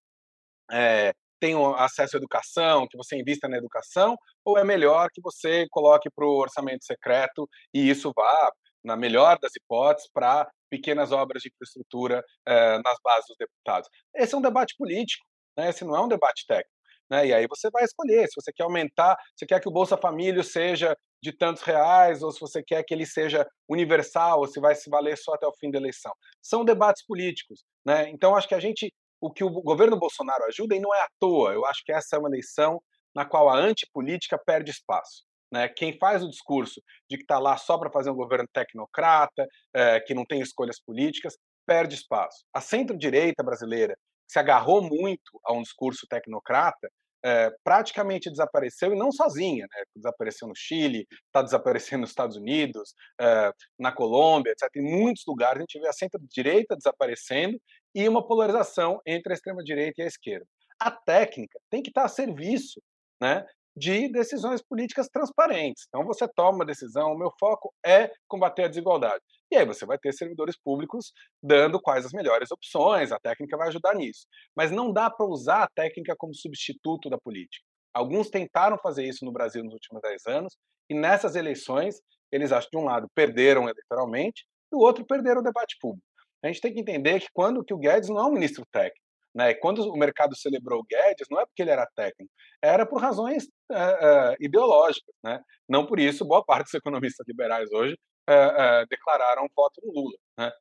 [0.71, 5.67] é, tenham acesso à educação, que você invista na educação, ou é melhor que você
[5.71, 8.53] coloque para o orçamento secreto e isso vá,
[8.85, 13.89] na melhor das hipóteses, para pequenas obras de infraestrutura é, nas bases dos deputados?
[14.15, 15.25] Esse é um debate político,
[15.57, 15.71] né?
[15.71, 16.81] esse não é um debate técnico.
[17.11, 17.27] Né?
[17.27, 20.45] E aí você vai escolher se você quer aumentar, se quer que o Bolsa Família
[20.45, 24.75] seja de tantos reais, ou se você quer que ele seja universal, ou se vai
[24.75, 26.13] se valer só até o fim da eleição.
[26.41, 27.65] São debates políticos.
[27.85, 28.09] Né?
[28.11, 31.09] Então, acho que a gente, o que o governo Bolsonaro ajuda, e não é à
[31.19, 32.83] toa, eu acho que essa é uma eleição
[33.15, 35.25] na qual a antipolítica perde espaço.
[35.53, 35.69] Né?
[35.69, 40.01] Quem faz o discurso de que está lá só para fazer um governo tecnocrata, é,
[40.01, 42.45] que não tem escolhas políticas, perde espaço.
[42.55, 46.89] A centro-direita brasileira, que se agarrou muito a um discurso tecnocrata,
[47.23, 49.83] é, praticamente desapareceu, e não sozinha, né?
[49.95, 54.69] desapareceu no Chile, está desaparecendo nos Estados Unidos, é, na Colômbia, etc.
[54.77, 57.61] Em muitos lugares a gente vê a centro-direita desaparecendo
[57.95, 60.47] e uma polarização entre a extrema-direita e a esquerda.
[60.79, 62.81] A técnica tem que estar a serviço
[63.21, 63.45] né,
[63.77, 65.85] de decisões políticas transparentes.
[65.89, 69.23] Então você toma uma decisão, o meu foco é combater a desigualdade.
[69.51, 73.69] E aí você vai ter servidores públicos dando quais as melhores opções, a técnica vai
[73.69, 74.27] ajudar nisso.
[74.57, 77.65] Mas não dá para usar a técnica como substituto da política.
[77.93, 80.57] Alguns tentaram fazer isso no Brasil nos últimos 10 anos,
[80.89, 82.01] e nessas eleições,
[82.31, 86.07] eles acham de um lado perderam eleitoralmente, do outro perderam o debate público.
[86.43, 89.05] A gente tem que entender que quando que o Guedes não é um ministro técnico,
[89.35, 89.55] né?
[89.55, 93.45] Quando o mercado celebrou o Guedes, não é porque ele era técnico, era por razões
[93.71, 95.15] uh, uh, ideológicas.
[95.23, 95.41] Né?
[95.69, 97.95] Não por isso, boa parte dos economistas liberais hoje
[98.29, 100.17] uh, declararam voto no Lula.
[100.39, 100.53] Né?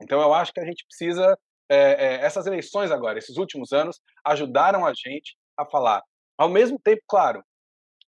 [0.00, 1.36] Então, eu acho que a gente precisa.
[1.68, 6.02] essas eleições agora, esses últimos anos, ajudaram a gente a falar.
[6.36, 7.42] Ao mesmo tempo, claro,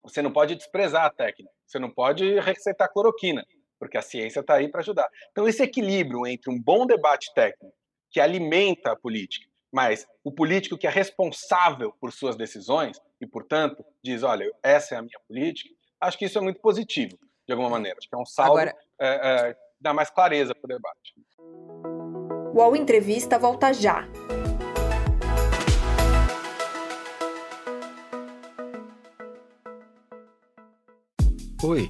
[0.03, 3.43] você não pode desprezar a técnica, você não pode receitar cloroquina,
[3.83, 5.09] porque a ciência está aí para ajudar.
[5.31, 7.75] Então, esse equilíbrio entre um bom debate técnico
[8.09, 13.83] que alimenta a política mas o político que é responsável por suas decisões e, portanto,
[14.03, 17.17] diz: olha, essa é a minha política, acho que isso é muito positivo,
[17.47, 17.97] de alguma maneira.
[17.97, 18.75] Acho que é um saldo Agora...
[19.01, 21.15] é, é, dá mais clareza para o debate.
[22.53, 24.07] O UOL Entrevista volta já.
[31.63, 31.89] Oi,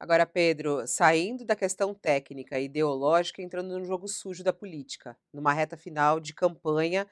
[0.00, 5.52] Agora, Pedro, saindo da questão técnica e ideológica, entrando no jogo sujo da política, numa
[5.52, 7.06] reta final de campanha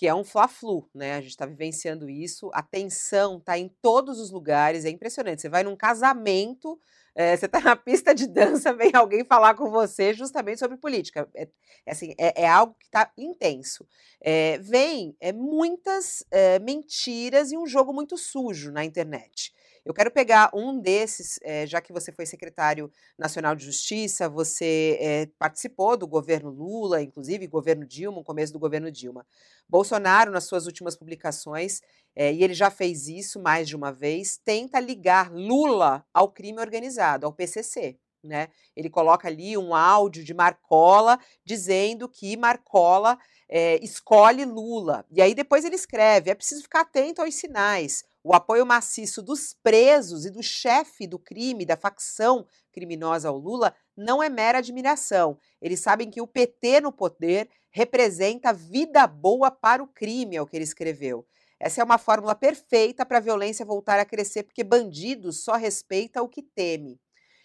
[0.00, 1.12] que é um fla-flu, né?
[1.16, 5.42] A gente está vivenciando isso, a tensão está em todos os lugares, é impressionante.
[5.42, 6.80] Você vai num casamento,
[7.14, 11.28] é, você está na pista de dança, vem alguém falar com você justamente sobre política.
[11.34, 11.46] É,
[11.84, 13.86] é assim, é, é algo que está intenso.
[14.22, 16.24] É, vem é, muitas
[16.62, 19.52] mentiras e um jogo muito sujo na internet.
[19.84, 24.98] Eu quero pegar um desses, é, já que você foi secretário nacional de Justiça, você
[25.00, 29.26] é, participou do governo Lula, inclusive governo Dilma, começo do governo Dilma.
[29.68, 31.80] Bolsonaro, nas suas últimas publicações,
[32.14, 36.60] é, e ele já fez isso mais de uma vez, tenta ligar Lula ao crime
[36.60, 37.98] organizado, ao PCC.
[38.22, 38.48] Né?
[38.76, 45.06] Ele coloca ali um áudio de Marcola dizendo que Marcola é, escolhe Lula.
[45.10, 48.04] E aí depois ele escreve: é preciso ficar atento aos sinais.
[48.22, 53.74] O apoio maciço dos presos e do chefe do crime, da facção criminosa ao Lula,
[53.96, 55.38] não é mera admiração.
[55.60, 60.46] Eles sabem que o PT no poder representa vida boa para o crime, é o
[60.46, 61.26] que ele escreveu.
[61.58, 66.22] Essa é uma fórmula perfeita para a violência voltar a crescer, porque bandido só respeita
[66.22, 67.00] o que teme.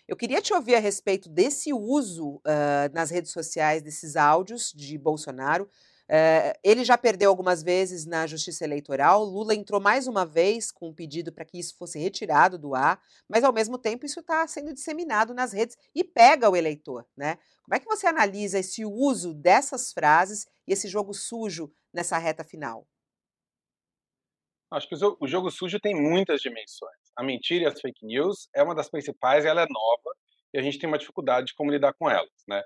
[0.08, 4.98] Eu queria te ouvir a respeito desse uso uh, nas redes sociais desses áudios de
[4.98, 5.70] Bolsonaro.
[6.08, 9.24] Uh, ele já perdeu algumas vezes na justiça eleitoral.
[9.24, 13.02] Lula entrou mais uma vez com um pedido para que isso fosse retirado do ar,
[13.28, 17.38] mas ao mesmo tempo isso está sendo disseminado nas redes e pega o eleitor, né?
[17.64, 22.44] Como é que você analisa esse uso dessas frases e esse jogo sujo nessa reta
[22.44, 22.88] final?
[24.72, 26.98] Acho que o jogo sujo tem muitas dimensões.
[27.16, 30.16] A mentira e as fake news é uma das principais, ela é nova
[30.54, 32.62] e a gente tem uma dificuldade de como lidar com elas, né?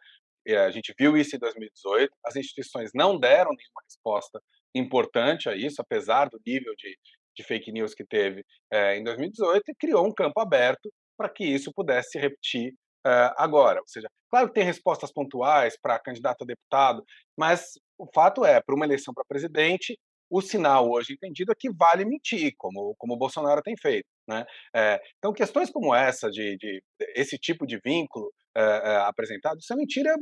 [0.49, 4.41] E a gente viu isso em 2018, as instituições não deram nenhuma resposta
[4.73, 6.97] importante a isso, apesar do nível de,
[7.37, 8.43] de fake news que teve
[8.73, 12.73] é, em 2018, e criou um campo aberto para que isso pudesse se repetir
[13.05, 13.79] é, agora.
[13.79, 17.03] Ou seja, claro que tem respostas pontuais para candidato a deputado,
[17.37, 19.99] mas o fato é, para uma eleição para presidente,
[20.31, 24.07] o sinal hoje entendido é que vale mentir, como, como o Bolsonaro tem feito.
[24.27, 24.43] Né?
[24.75, 26.81] É, então, questões como essa, de, de
[27.15, 30.15] esse tipo de vínculo é, apresentado, isso é mentira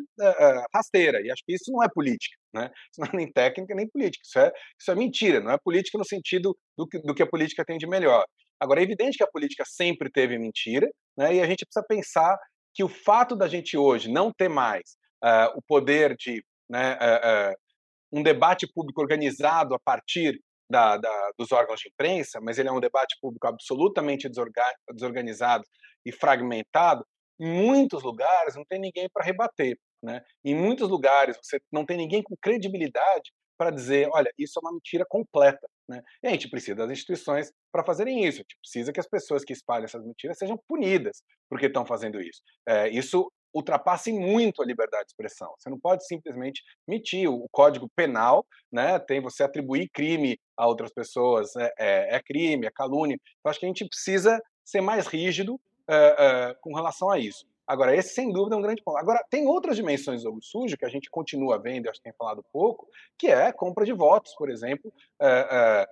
[0.74, 2.72] rasteira, e acho que isso não é política, né?
[2.92, 5.98] isso não é nem técnica nem política, isso é, isso é mentira, não é política
[5.98, 8.26] no sentido do que, do que a política tem de melhor.
[8.60, 11.36] Agora, é evidente que a política sempre teve mentira, né?
[11.36, 12.38] e a gente precisa pensar
[12.74, 17.52] que o fato da gente hoje não ter mais uh, o poder de né, uh,
[17.52, 17.56] uh,
[18.12, 22.72] um debate público organizado a partir da, da, dos órgãos de imprensa, mas ele é
[22.72, 25.64] um debate público absolutamente desorganizado
[26.06, 27.06] e fragmentado,
[27.40, 29.78] em muitos lugares não tem ninguém para rebater.
[30.02, 30.24] Né?
[30.44, 34.74] Em muitos lugares você não tem ninguém com credibilidade para dizer, olha, isso é uma
[34.74, 35.68] mentira completa.
[35.90, 36.02] Né?
[36.22, 38.38] E a gente precisa das instituições para fazerem isso.
[38.38, 42.22] A gente precisa que as pessoas que espalham essas mentiras sejam punidas porque estão fazendo
[42.22, 42.42] isso.
[42.68, 45.54] É, isso ultrapasse muito a liberdade de expressão.
[45.58, 47.28] Você não pode simplesmente mentir.
[47.30, 52.68] O Código Penal né, tem você atribuir crime a outras pessoas, é, é, é crime,
[52.68, 53.18] é calúnia.
[53.40, 55.60] Então, acho que a gente precisa ser mais rígido
[55.90, 57.46] é, com relação a isso.
[57.66, 58.98] Agora, esse sem dúvida é um grande ponto.
[58.98, 62.14] Agora, tem outras dimensões do jogo sujo que a gente continua vendo, acho que tem
[62.14, 65.86] falado pouco, que é compra de votos, por exemplo, é,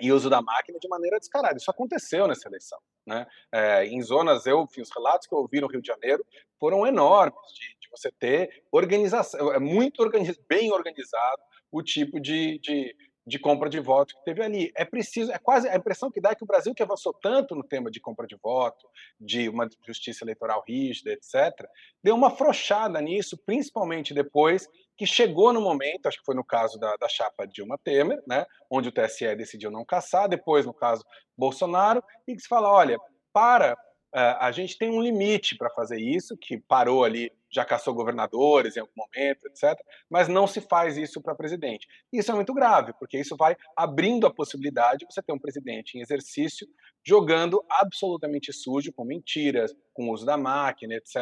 [0.00, 1.56] e uso da máquina de maneira descarada.
[1.56, 2.78] Isso aconteceu nessa eleição.
[3.06, 3.26] Né?
[3.52, 6.24] É, em zonas, eu os relatos que eu ouvi no Rio de Janeiro
[6.58, 11.42] foram enormes de, de você ter organização, é muito organiz, bem organizado
[11.72, 12.94] o tipo de, de,
[13.26, 14.72] de, compra de voto que teve ali.
[14.76, 17.54] É preciso, é quase a impressão que dá é que o Brasil que avançou tanto
[17.54, 18.88] no tema de compra de voto,
[19.20, 21.66] de uma justiça eleitoral rígida, etc.,
[22.02, 26.78] deu uma afrouxada nisso, principalmente depois que chegou no momento, acho que foi no caso
[26.78, 31.02] da, da chapa Dilma Temer, né, onde o TSE decidiu não caçar, depois no caso
[31.36, 32.98] Bolsonaro, e que se fala, olha,
[33.32, 33.78] para,
[34.12, 38.80] a gente tem um limite para fazer isso, que parou ali, já caçou governadores em
[38.80, 41.86] algum momento, etc., mas não se faz isso para presidente.
[42.12, 45.96] Isso é muito grave, porque isso vai abrindo a possibilidade de você ter um presidente
[45.96, 46.66] em exercício
[47.04, 51.16] jogando absolutamente sujo, com mentiras, com uso da máquina, etc.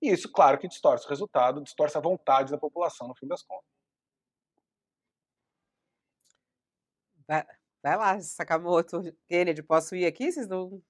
[0.00, 3.42] E isso, claro, que distorce o resultado, distorce a vontade da população, no fim das
[3.42, 3.66] contas.
[7.26, 7.44] Vai,
[7.82, 10.30] vai lá, Sakamoto, Kennedy, posso ir aqui?
[10.30, 10.80] Vocês não.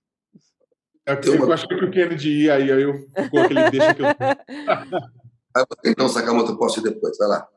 [1.09, 4.07] É eu, eu achei que o Kennedy ia, aí eu ficou aquele deixa que eu.
[5.97, 7.49] não, Sakamoto, posso ir depois, vai lá.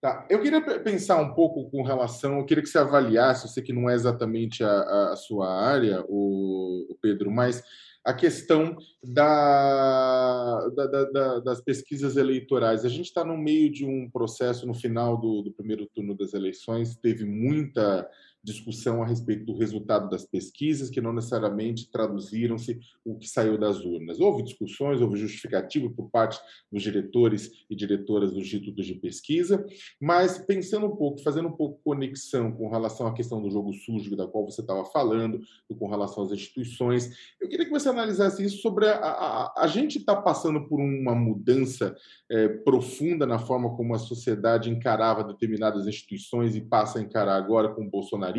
[0.00, 0.26] Tá.
[0.30, 3.72] Eu queria pensar um pouco com relação, eu queria que você avaliasse, eu sei que
[3.72, 7.64] não é exatamente a, a sua área, o, o, Pedro, mas
[8.04, 12.84] a questão da, da, da, das pesquisas eleitorais.
[12.84, 16.32] A gente está no meio de um processo, no final do, do primeiro turno das
[16.32, 18.08] eleições, teve muita
[18.48, 23.84] discussão a respeito do resultado das pesquisas, que não necessariamente traduziram-se o que saiu das
[23.84, 24.18] urnas.
[24.18, 26.40] Houve discussões, houve justificativa por parte
[26.72, 29.64] dos diretores e diretoras dos institutos de pesquisa,
[30.00, 34.16] mas pensando um pouco, fazendo um pouco conexão com relação à questão do jogo sujo
[34.16, 35.40] da qual você estava falando,
[35.78, 39.98] com relação às instituições, eu queria que você analisasse isso sobre a, a, a gente
[39.98, 41.94] está passando por uma mudança
[42.30, 47.68] é, profunda na forma como a sociedade encarava determinadas instituições e passa a encarar agora
[47.68, 48.37] com o Bolsonaro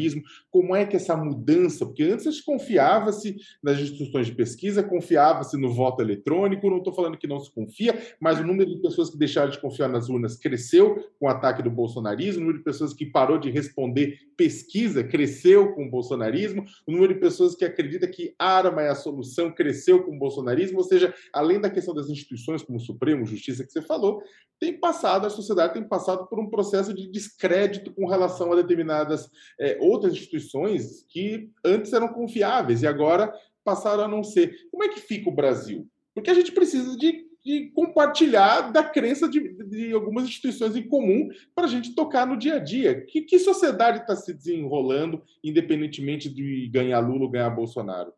[0.50, 6.02] como é que essa mudança, porque antes confiava-se nas instituições de pesquisa, confiava-se no voto
[6.02, 9.50] eletrônico, não estou falando que não se confia, mas o número de pessoas que deixaram
[9.50, 13.06] de confiar nas urnas cresceu com o ataque do bolsonarismo, o número de pessoas que
[13.06, 18.34] parou de responder pesquisa cresceu com o bolsonarismo, o número de pessoas que acredita que
[18.40, 22.64] arma é a solução cresceu com o bolsonarismo, ou seja, além da questão das instituições
[22.64, 24.22] como o Supremo, Justiça que você falou,
[24.60, 29.30] tem passado, a sociedade tem passado por um processo de descrédito com relação a determinadas
[29.60, 33.34] é, outras instituições que antes eram confiáveis e agora
[33.64, 34.56] passaram a não ser.
[34.72, 35.88] Como é que fica o Brasil?
[36.14, 41.30] Porque a gente precisa de de compartilhar da crença de, de algumas instituições em comum
[41.56, 43.06] para a gente tocar no dia a dia.
[43.06, 48.14] Que, que sociedade está se desenrolando, independentemente de ganhar Lula ou ganhar Bolsonaro?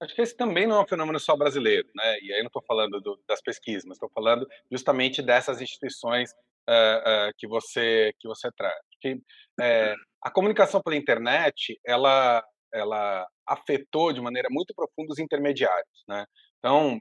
[0.00, 2.20] Acho que esse também não é um fenômeno só brasileiro, né?
[2.20, 6.32] E aí não estou falando do, das pesquisas, mas estou falando justamente dessas instituições
[6.68, 8.78] uh, uh, que você que você traz.
[9.00, 9.96] Que uh,
[10.26, 16.26] a comunicação pela internet, ela ela afetou de maneira muito profunda os intermediários, né?
[16.58, 16.98] Então,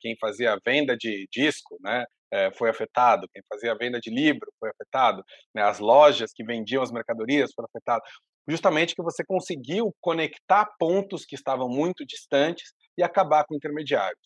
[0.00, 2.04] quem fazia venda de disco, né,
[2.56, 3.28] foi afetado.
[3.32, 5.22] Quem fazia venda de livro foi afetado.
[5.54, 5.62] Né?
[5.62, 8.02] As lojas que vendiam as mercadorias foram afetadas
[8.48, 14.18] justamente que você conseguiu conectar pontos que estavam muito distantes e acabar com intermediários.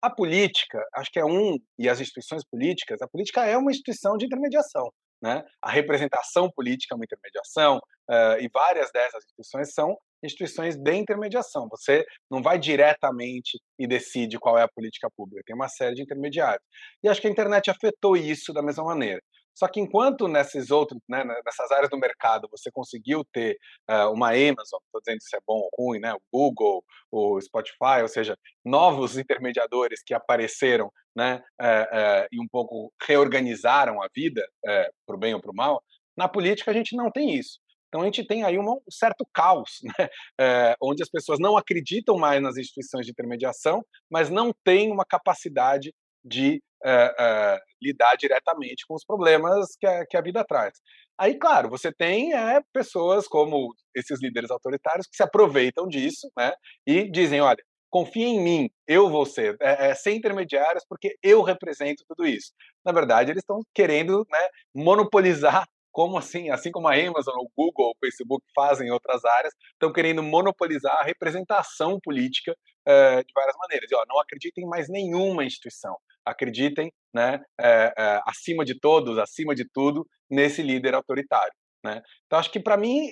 [0.00, 4.16] A política, acho que é um, e as instituições políticas, a política é uma instituição
[4.16, 4.90] de intermediação.
[5.22, 5.44] Né?
[5.60, 7.78] A representação política é uma intermediação,
[8.10, 11.68] uh, e várias dessas instituições são instituições de intermediação.
[11.70, 16.02] Você não vai diretamente e decide qual é a política pública, tem uma série de
[16.02, 16.64] intermediários.
[17.02, 19.20] E acho que a internet afetou isso da mesma maneira.
[19.54, 23.58] Só que enquanto nesses outros, né, nessas áreas do mercado você conseguiu ter
[23.90, 28.02] uh, uma Amazon, estou dizendo se é bom ou ruim, né, o Google, o Spotify,
[28.02, 34.46] ou seja, novos intermediadores que apareceram, né, uh, uh, e um pouco reorganizaram a vida,
[34.62, 35.82] para o bem ou para o mal,
[36.16, 37.58] na política a gente não tem isso.
[37.90, 40.08] Então a gente tem aí um certo caos, né?
[40.40, 45.04] é, onde as pessoas não acreditam mais nas instituições de intermediação, mas não têm uma
[45.04, 45.92] capacidade
[46.24, 50.74] de é, é, lidar diretamente com os problemas que a, que a vida traz.
[51.18, 56.52] Aí, claro, você tem é, pessoas como esses líderes autoritários que se aproveitam disso né,
[56.86, 61.42] e dizem: olha, confia em mim, eu vou ser, é, é, sem intermediários, porque eu
[61.42, 62.52] represento tudo isso.
[62.84, 67.90] Na verdade, eles estão querendo né, monopolizar como assim, assim como a Amazon, o Google,
[67.90, 73.56] o Facebook fazem em outras áreas, estão querendo monopolizar a representação política uh, de várias
[73.58, 73.90] maneiras.
[73.90, 75.96] E, ó, não acreditem em mais nenhuma instituição.
[76.30, 81.52] Acreditem, né, uh, uh, acima de todos, acima de tudo, nesse líder autoritário.
[81.84, 82.02] Né?
[82.26, 83.10] Então, acho que para mim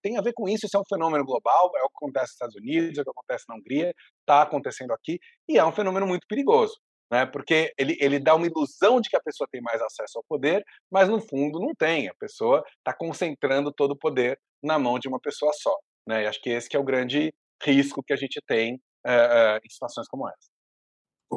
[0.00, 0.64] tem a ver com isso.
[0.64, 3.10] Isso é um fenômeno global, é o que acontece nos Estados Unidos, é o que
[3.10, 6.76] acontece na Hungria, está acontecendo aqui, e é um fenômeno muito perigoso
[7.10, 7.26] né?
[7.26, 10.64] Porque ele, ele dá uma ilusão de que a pessoa tem mais acesso ao poder,
[10.90, 12.08] mas no fundo não tem.
[12.08, 15.74] A pessoa está concentrando todo o poder na mão de uma pessoa só,
[16.06, 16.24] né?
[16.24, 17.32] E acho que esse que é o grande
[17.62, 20.55] risco que a gente tem é, é, em situações como essa.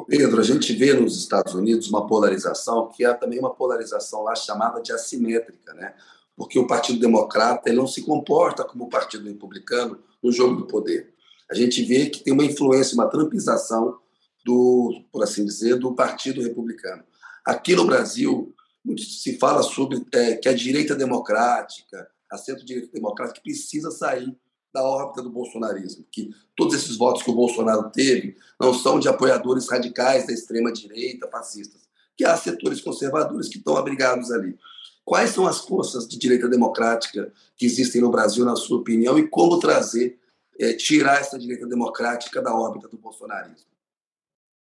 [0.06, 4.34] Pedro, a gente vê nos Estados Unidos uma polarização que é também uma polarização lá
[4.34, 5.94] chamada de assimétrica, né?
[6.36, 10.66] Porque o Partido Democrata ele não se comporta como o Partido Republicano no jogo do
[10.66, 11.12] poder.
[11.50, 13.98] A gente vê que tem uma influência, uma trampização
[14.44, 17.02] do, por assim dizer, do Partido Republicano.
[17.44, 23.40] Aqui no Brasil, muito se fala sobre é, que a direita democrática, a centro-direita democrática,
[23.42, 24.34] precisa sair
[24.72, 29.08] da órbita do bolsonarismo, que todos esses votos que o Bolsonaro teve não são de
[29.08, 34.58] apoiadores radicais da extrema-direita, fascistas, que há setores conservadores que estão abrigados ali.
[35.04, 39.26] Quais são as forças de direita democrática que existem no Brasil, na sua opinião, e
[39.26, 40.18] como trazer,
[40.58, 43.68] é, tirar essa direita democrática da órbita do bolsonarismo?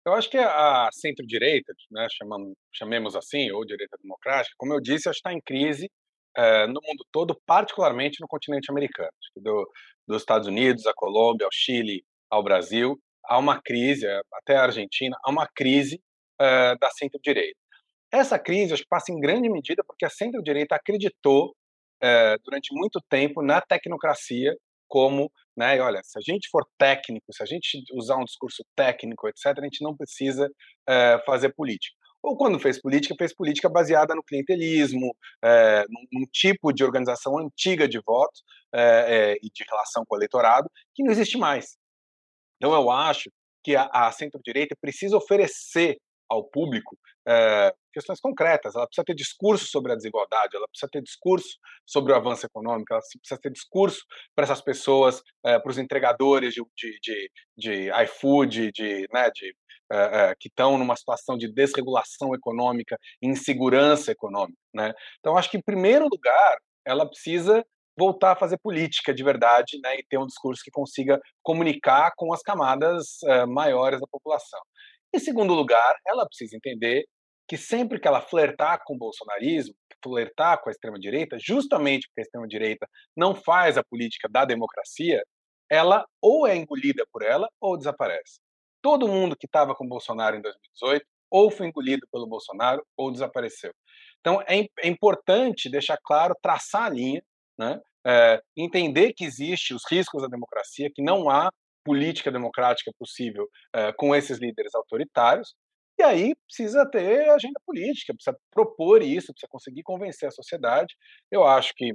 [0.04, 5.08] Eu acho que a centro-direita, né, chamamos, chamemos assim, ou direita democrática, como eu disse,
[5.08, 5.90] está em crise
[6.36, 9.10] é, no mundo todo, particularmente no continente americano.
[9.36, 9.68] Do,
[10.06, 14.64] dos Estados Unidos, a Colômbia, ao Chile, ao Brasil, há uma crise, eh, até a
[14.64, 16.00] Argentina, há uma crise
[16.40, 17.58] é, da centro-direita.
[18.12, 21.54] Essa crise, acho que passa em grande medida porque a centro-direita acreditou
[22.44, 24.54] durante muito tempo na tecnocracia
[24.86, 29.26] como, né, olha, se a gente for técnico, se a gente usar um discurso técnico,
[29.26, 30.50] etc., a gente não precisa
[31.24, 31.96] fazer política.
[32.24, 35.14] Ou quando fez política, fez política baseada no clientelismo,
[35.44, 38.42] é, num, num, tipo de organização antiga de votos
[38.74, 41.76] é, e de relação com o eleitorado, que não existe mais.
[42.56, 43.30] Então eu acho
[43.62, 45.98] que a, a centro-direita precisa oferecer
[46.34, 48.74] ao público é, questões concretas.
[48.74, 52.92] Ela precisa ter discurso sobre a desigualdade, ela precisa ter discurso sobre o avanço econômico,
[52.92, 54.04] ela precisa ter discurso
[54.34, 59.54] para essas pessoas, é, para os entregadores de, de, de, de iFood, de, né, de,
[59.90, 64.58] é, que estão numa situação de desregulação econômica, insegurança econômica.
[64.74, 64.92] Né?
[65.20, 67.64] Então, acho que, em primeiro lugar, ela precisa
[67.96, 72.34] voltar a fazer política de verdade né, e ter um discurso que consiga comunicar com
[72.34, 74.60] as camadas maiores da população.
[75.14, 77.04] Em segundo lugar, ela precisa entender
[77.48, 82.24] que sempre que ela flertar com o bolsonarismo, flertar com a extrema-direita, justamente porque a
[82.24, 85.22] extrema-direita não faz a política da democracia,
[85.70, 88.40] ela ou é engolida por ela ou desaparece.
[88.82, 93.12] Todo mundo que estava com o Bolsonaro em 2018 ou foi engolido pelo Bolsonaro ou
[93.12, 93.72] desapareceu.
[94.18, 97.22] Então é, é importante deixar claro, traçar a linha,
[97.56, 97.80] né?
[98.04, 101.50] É, entender que existe os riscos da democracia, que não há
[101.84, 105.54] política democrática possível uh, com esses líderes autoritários.
[105.98, 110.94] E aí precisa ter agenda política, precisa propor isso, precisa conseguir convencer a sociedade.
[111.30, 111.94] Eu acho que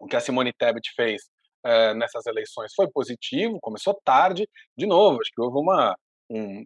[0.00, 1.22] o que a Simone Tebet fez
[1.64, 4.48] uh, nessas eleições foi positivo, começou tarde.
[4.76, 5.94] De novo, acho que houve uma.
[6.32, 6.64] Um,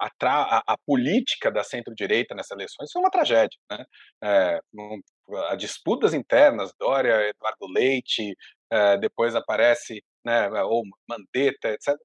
[0.00, 3.56] a, a, a, política da centro-direita nessas eleições foi uma tragédia.
[3.70, 3.84] Né?
[4.22, 5.00] É, um,
[5.48, 8.36] a disputas internas, Dória, Eduardo Leite,
[8.70, 11.96] é, depois aparece né, ou Mandetta, etc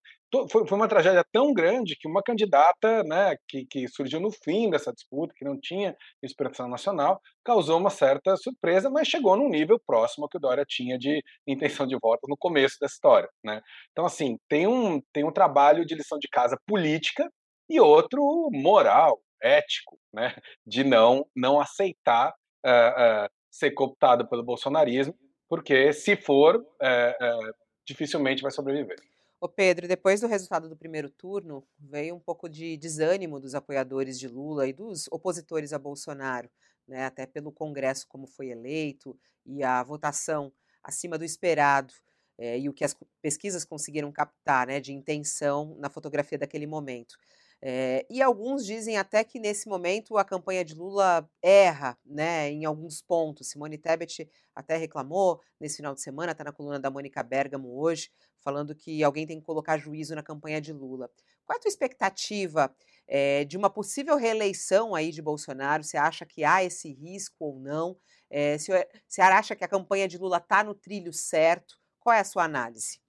[0.49, 4.69] foi, foi uma tragédia tão grande que uma candidata, né, que, que surgiu no fim
[4.69, 9.79] dessa disputa, que não tinha expressão nacional, causou uma certa surpresa, mas chegou num nível
[9.85, 13.61] próximo ao que o Dória tinha de intenção de voto no começo da história, né?
[13.91, 17.29] Então, assim, tem um, tem um trabalho de lição de casa política
[17.69, 18.21] e outro
[18.53, 22.29] moral, ético, né, de não, não aceitar
[22.65, 25.15] uh, uh, ser cooptado pelo bolsonarismo,
[25.49, 27.53] porque se for, uh,
[27.91, 28.97] dificilmente vai sobreviver.
[29.39, 34.19] Ô Pedro, depois do resultado do primeiro turno, veio um pouco de desânimo dos apoiadores
[34.19, 36.49] de Lula e dos opositores a Bolsonaro,
[36.87, 37.05] né?
[37.05, 41.93] até pelo Congresso como foi eleito e a votação acima do esperado
[42.37, 47.17] é, e o que as pesquisas conseguiram captar né, de intenção na fotografia daquele momento.
[47.63, 52.65] É, e alguns dizem até que nesse momento a campanha de Lula erra né, em
[52.65, 53.49] alguns pontos.
[53.49, 58.09] Simone Tebet até reclamou nesse final de semana, está na coluna da Mônica Bergamo hoje,
[58.39, 61.09] falando que alguém tem que colocar juízo na campanha de Lula.
[61.45, 62.75] Qual é a tua expectativa
[63.07, 65.83] é, de uma possível reeleição aí de Bolsonaro?
[65.83, 67.95] Você acha que há esse risco ou não?
[68.29, 68.71] É, se,
[69.07, 71.75] você acha que a campanha de Lula está no trilho certo?
[71.99, 73.00] Qual é a sua análise?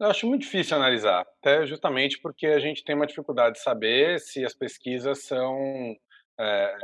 [0.00, 4.18] Eu acho muito difícil analisar, até justamente porque a gente tem uma dificuldade de saber
[4.20, 5.94] se as pesquisas são.
[6.38, 6.76] É,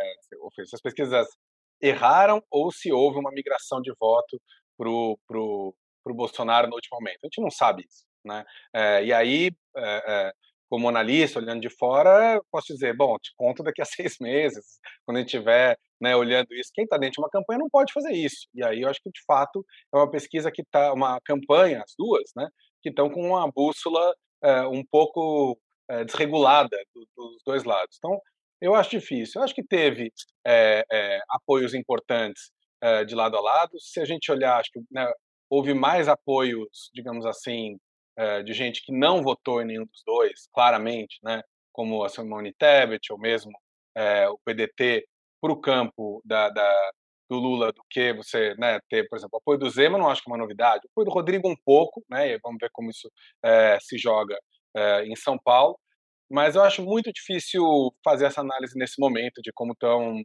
[0.64, 1.26] se as pesquisas
[1.82, 4.40] erraram ou se houve uma migração de voto
[4.76, 5.74] para o
[6.06, 7.18] Bolsonaro no último momento.
[7.24, 8.04] A gente não sabe isso.
[8.24, 8.44] Né?
[8.72, 10.32] É, e aí, é,
[10.68, 15.16] como analista, olhando de fora, posso dizer: bom, te conto daqui a seis meses, quando
[15.16, 16.70] a gente estiver né, olhando isso.
[16.72, 18.46] Quem está dentro de uma campanha não pode fazer isso.
[18.54, 21.92] E aí eu acho que, de fato, é uma pesquisa que está, uma campanha, as
[21.98, 22.48] duas, né,
[22.82, 25.58] que estão com uma bússola é, um pouco
[25.88, 27.96] é, desregulada do, dos dois lados.
[27.98, 28.18] Então,
[28.60, 29.40] eu acho difícil.
[29.40, 30.12] Eu acho que teve
[30.46, 30.84] é,
[31.28, 32.50] apoios importantes
[33.06, 33.78] de lado a lado.
[33.78, 35.06] Se a gente olhar, acho que né,
[35.50, 37.78] houve mais apoios, digamos assim,
[38.42, 43.12] de gente que não votou em nenhum dos dois, claramente, né, como a Simone Tebet
[43.12, 43.52] ou mesmo
[44.30, 45.06] o PDT
[45.42, 46.90] para o campo da, da,
[47.30, 50.28] do Lula do que você né, ter, por exemplo, apoio do Zema, não acho que
[50.28, 50.82] é uma novidade.
[50.90, 53.08] Apoio do Rodrigo um pouco, né, e vamos ver como isso
[53.44, 54.36] é, se joga
[54.76, 55.78] é, em São Paulo.
[56.28, 57.62] Mas eu acho muito difícil
[58.04, 60.24] fazer essa análise nesse momento de como estão uh,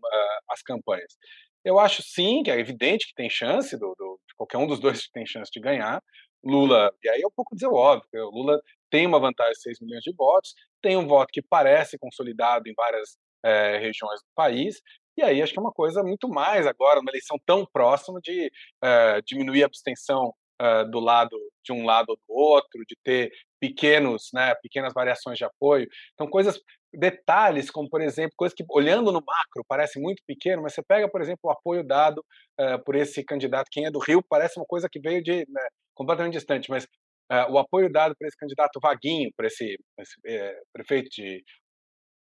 [0.50, 1.16] as campanhas.
[1.64, 4.80] Eu acho sim que é evidente que tem chance, do, do, de qualquer um dos
[4.80, 6.02] dois tem chance de ganhar.
[6.44, 9.62] Lula, e aí é um pouco dizer o óbvio, o Lula tem uma vantagem de
[9.62, 14.28] 6 milhões de votos, tem um voto que parece consolidado em várias é, regiões do
[14.36, 14.80] país,
[15.18, 18.52] e aí acho que é uma coisa muito mais agora, uma eleição tão próxima de
[18.84, 23.32] uh, diminuir a abstenção uh, do lado de um lado ou do outro, de ter
[23.60, 25.88] pequenos, né, pequenas variações de apoio.
[26.14, 26.60] Então coisas,
[26.94, 31.10] detalhes como por exemplo, coisas que olhando no macro parece muito pequeno, mas você pega
[31.10, 32.24] por exemplo o apoio dado
[32.60, 35.68] uh, por esse candidato, quem é do Rio, parece uma coisa que veio de né,
[35.94, 36.88] completamente distante, mas
[37.50, 41.44] o apoio dado por esse candidato Vaguinho, por esse, esse eh, prefeito de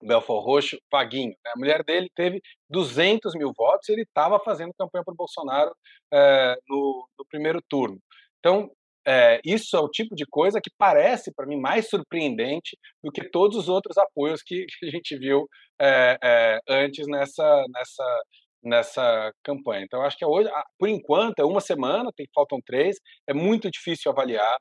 [0.03, 1.35] Belfort Roxo, Vaguinho.
[1.45, 1.53] Né?
[1.55, 5.73] A mulher dele teve 200 mil votos e ele estava fazendo campanha para o Bolsonaro
[6.13, 7.99] é, no, no, primeiro turno.
[8.39, 8.71] Então,
[9.07, 13.29] é, isso é o tipo de coisa que parece para mim mais surpreendente do que
[13.29, 15.47] todos os outros apoios que, que a gente viu
[15.81, 18.23] é, antes nessa, nessa,
[18.63, 19.85] nessa campanha.
[19.85, 22.97] Então, acho que hoje, por enquanto, é uma semana, tem, faltam três,
[23.29, 24.57] é muito difícil avaliar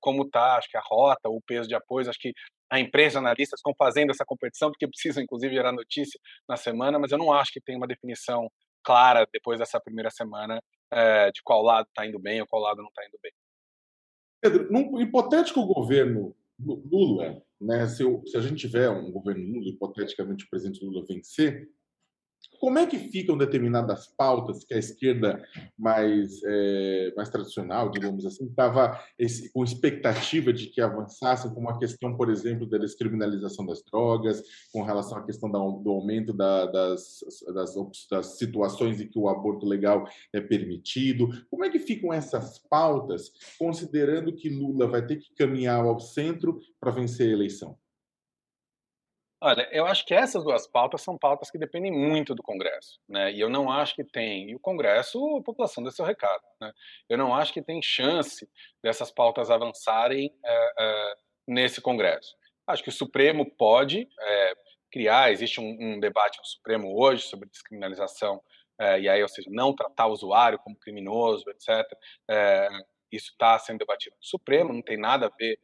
[0.00, 2.32] como está, acho que a rota, o peso de apoios, acho que
[2.70, 7.12] a imprensa, analistas estão fazendo essa competição, porque precisam, inclusive, gerar notícia na semana, mas
[7.12, 8.50] eu não acho que tem uma definição
[8.82, 10.60] clara depois dessa primeira semana
[10.92, 13.32] é, de qual lado está indo bem ou qual lado não está indo bem.
[14.40, 19.68] Pedro, num hipotético governo Lula, né, se, eu, se a gente tiver um governo Lula,
[19.68, 21.68] hipoteticamente o presidente Lula vencer,
[22.60, 25.42] como é que ficam determinadas pautas que a esquerda
[25.78, 28.98] mais, é, mais tradicional, digamos assim, estava
[29.52, 34.82] com expectativa de que avançassem, como a questão, por exemplo, da descriminalização das drogas, com
[34.82, 37.18] relação à questão do aumento da, das,
[37.54, 37.74] das,
[38.10, 41.28] das situações em que o aborto legal é permitido?
[41.50, 46.58] Como é que ficam essas pautas, considerando que Lula vai ter que caminhar ao centro
[46.80, 47.76] para vencer a eleição?
[49.38, 53.30] Olha, eu acho que essas duas pautas são pautas que dependem muito do Congresso, né?
[53.32, 54.50] E eu não acho que tem.
[54.50, 56.72] E o Congresso, a população deu seu recado, né?
[57.06, 58.48] Eu não acho que tem chance
[58.82, 61.14] dessas pautas avançarem é, é,
[61.46, 62.34] nesse Congresso.
[62.66, 64.54] Acho que o Supremo pode é,
[64.90, 65.30] criar.
[65.30, 68.42] Existe um, um, debate no Supremo hoje sobre descriminalização
[69.00, 71.82] e aí, ou seja, não tratar o usuário como criminoso, etc.
[73.10, 74.70] isso está sendo debatido no Supremo.
[74.70, 75.58] Não tem nada a ver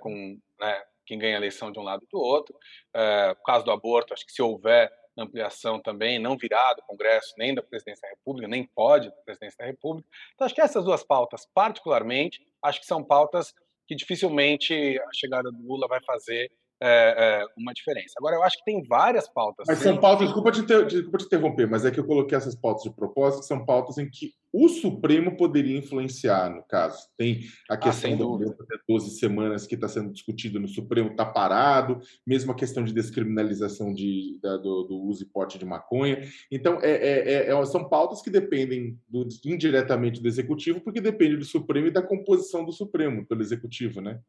[0.00, 2.54] com né, quem ganha a eleição de um lado e do outro.
[2.94, 7.34] É, o caso do aborto, acho que se houver ampliação também, não virá do Congresso,
[7.38, 10.06] nem da Presidência da República, nem pode da Presidência da República.
[10.34, 13.54] Então, acho que essas duas pautas, particularmente, acho que são pautas
[13.86, 16.50] que dificilmente a chegada do Lula vai fazer
[16.82, 18.14] é, é, uma diferença.
[18.18, 19.66] Agora, eu acho que tem várias pautas.
[19.66, 22.82] Mas são pautas, desculpa te, desculpa te interromper, mas é que eu coloquei essas pautas
[22.82, 27.08] de propósito, que são pautas em que o Supremo poderia influenciar, no caso.
[27.16, 28.56] Tem a ah, questão ah, do
[28.88, 33.92] 12 semanas que está sendo discutido no Supremo, está parado, mesmo a questão de descriminalização
[33.92, 36.26] de, da, do, do, uso e porte de maconha.
[36.50, 41.36] Então, é, é, é, é, são pautas que dependem do, indiretamente do Executivo, porque depende
[41.36, 44.20] do Supremo e da composição do Supremo pelo Executivo, né?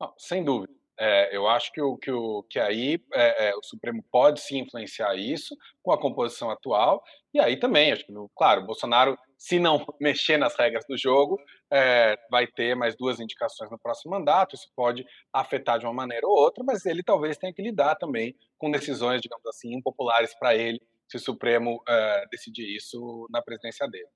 [0.00, 0.77] Não, sem dúvida.
[1.00, 4.58] É, eu acho que, o, que, o, que aí é, é, o Supremo pode sim
[4.58, 9.60] influenciar isso com a composição atual, e aí também, acho que, claro, o Bolsonaro, se
[9.60, 11.38] não mexer nas regras do jogo,
[11.70, 16.26] é, vai ter mais duas indicações no próximo mandato, isso pode afetar de uma maneira
[16.26, 20.56] ou outra, mas ele talvez tenha que lidar também com decisões, digamos assim, impopulares para
[20.56, 24.08] ele, se o Supremo é, decidir isso na presidência dele.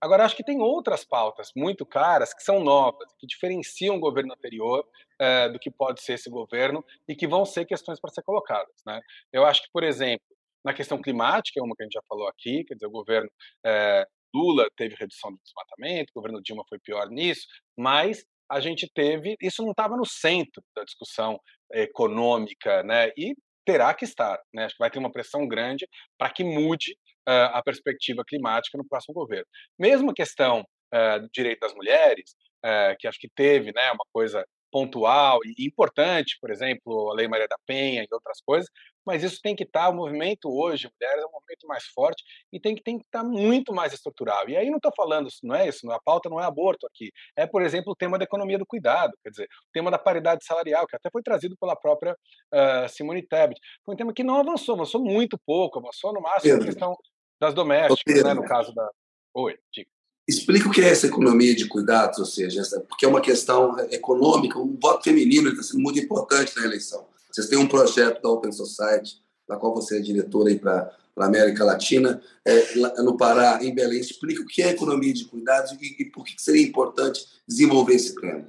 [0.00, 4.32] Agora, acho que tem outras pautas muito caras que são novas, que diferenciam o governo
[4.32, 4.86] anterior
[5.18, 8.74] é, do que pode ser esse governo e que vão ser questões para ser colocadas.
[8.86, 9.00] Né?
[9.32, 10.26] Eu acho que, por exemplo,
[10.64, 13.30] na questão climática, é uma que a gente já falou aqui, quer dizer, o governo
[13.64, 17.46] é, Lula teve redução do desmatamento, o governo Dilma foi pior nisso,
[17.76, 21.38] mas a gente teve, isso não estava no centro da discussão
[21.72, 23.10] econômica, né?
[23.16, 23.34] E
[23.64, 24.64] terá que estar, né?
[24.64, 25.86] Acho que vai ter uma pressão grande
[26.16, 26.96] para que mude
[27.30, 29.46] a perspectiva climática no próximo governo.
[29.78, 30.64] Mesmo a questão
[30.94, 35.66] uh, do direito das mulheres, uh, que acho que teve, né, uma coisa pontual e
[35.66, 38.68] importante, por exemplo, a Lei Maria da Penha e outras coisas,
[39.04, 42.22] mas isso tem que estar, o movimento hoje, mulheres, é um movimento mais forte
[42.52, 44.46] e tem que, tem que estar muito mais estrutural.
[44.48, 47.46] E aí não estou falando, não é isso, a pauta não é aborto aqui, é,
[47.46, 50.86] por exemplo, o tema da economia do cuidado, quer dizer, o tema da paridade salarial,
[50.86, 53.58] que até foi trazido pela própria uh, Simone Tebet.
[53.84, 56.94] Foi um tema que não avançou, avançou muito pouco, avançou no máximo a questão
[57.40, 58.90] das domésticas, Pedro, né, no caso da...
[59.34, 59.88] Oi, diga.
[60.26, 63.78] Explica o que é essa economia de cuidados, ou seja, essa, porque é uma questão
[63.90, 67.08] econômica, o voto feminino está sendo muito importante na eleição.
[67.30, 71.64] Vocês têm um projeto da Open Society, da qual você é diretora para a América
[71.64, 74.00] Latina, é, no Pará, em Belém.
[74.00, 78.14] Explica o que é economia de cuidados e, e por que seria importante desenvolver esse
[78.14, 78.46] tema.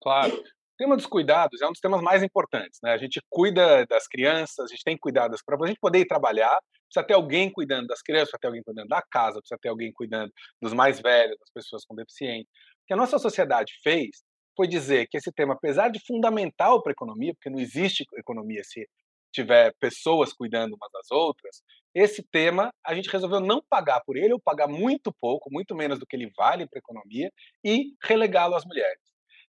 [0.00, 0.34] Claro.
[0.36, 2.78] O tema dos cuidados é um dos temas mais importantes.
[2.82, 2.92] Né?
[2.92, 6.58] A gente cuida das crianças, a gente tem cuidados para a gente poder ir trabalhar,
[6.86, 9.92] precisa ter alguém cuidando das crianças, precisa ter alguém cuidando da casa, precisa ter alguém
[9.92, 12.48] cuidando dos mais velhos, das pessoas com deficiência.
[12.82, 14.22] O que a nossa sociedade fez
[14.56, 18.62] foi dizer que esse tema, apesar de fundamental para a economia, porque não existe economia
[18.64, 18.88] se
[19.32, 21.62] tiver pessoas cuidando umas das outras,
[21.94, 25.98] esse tema a gente resolveu não pagar por ele, ou pagar muito pouco, muito menos
[25.98, 27.30] do que ele vale para a economia,
[27.62, 29.00] e relegá-lo às mulheres.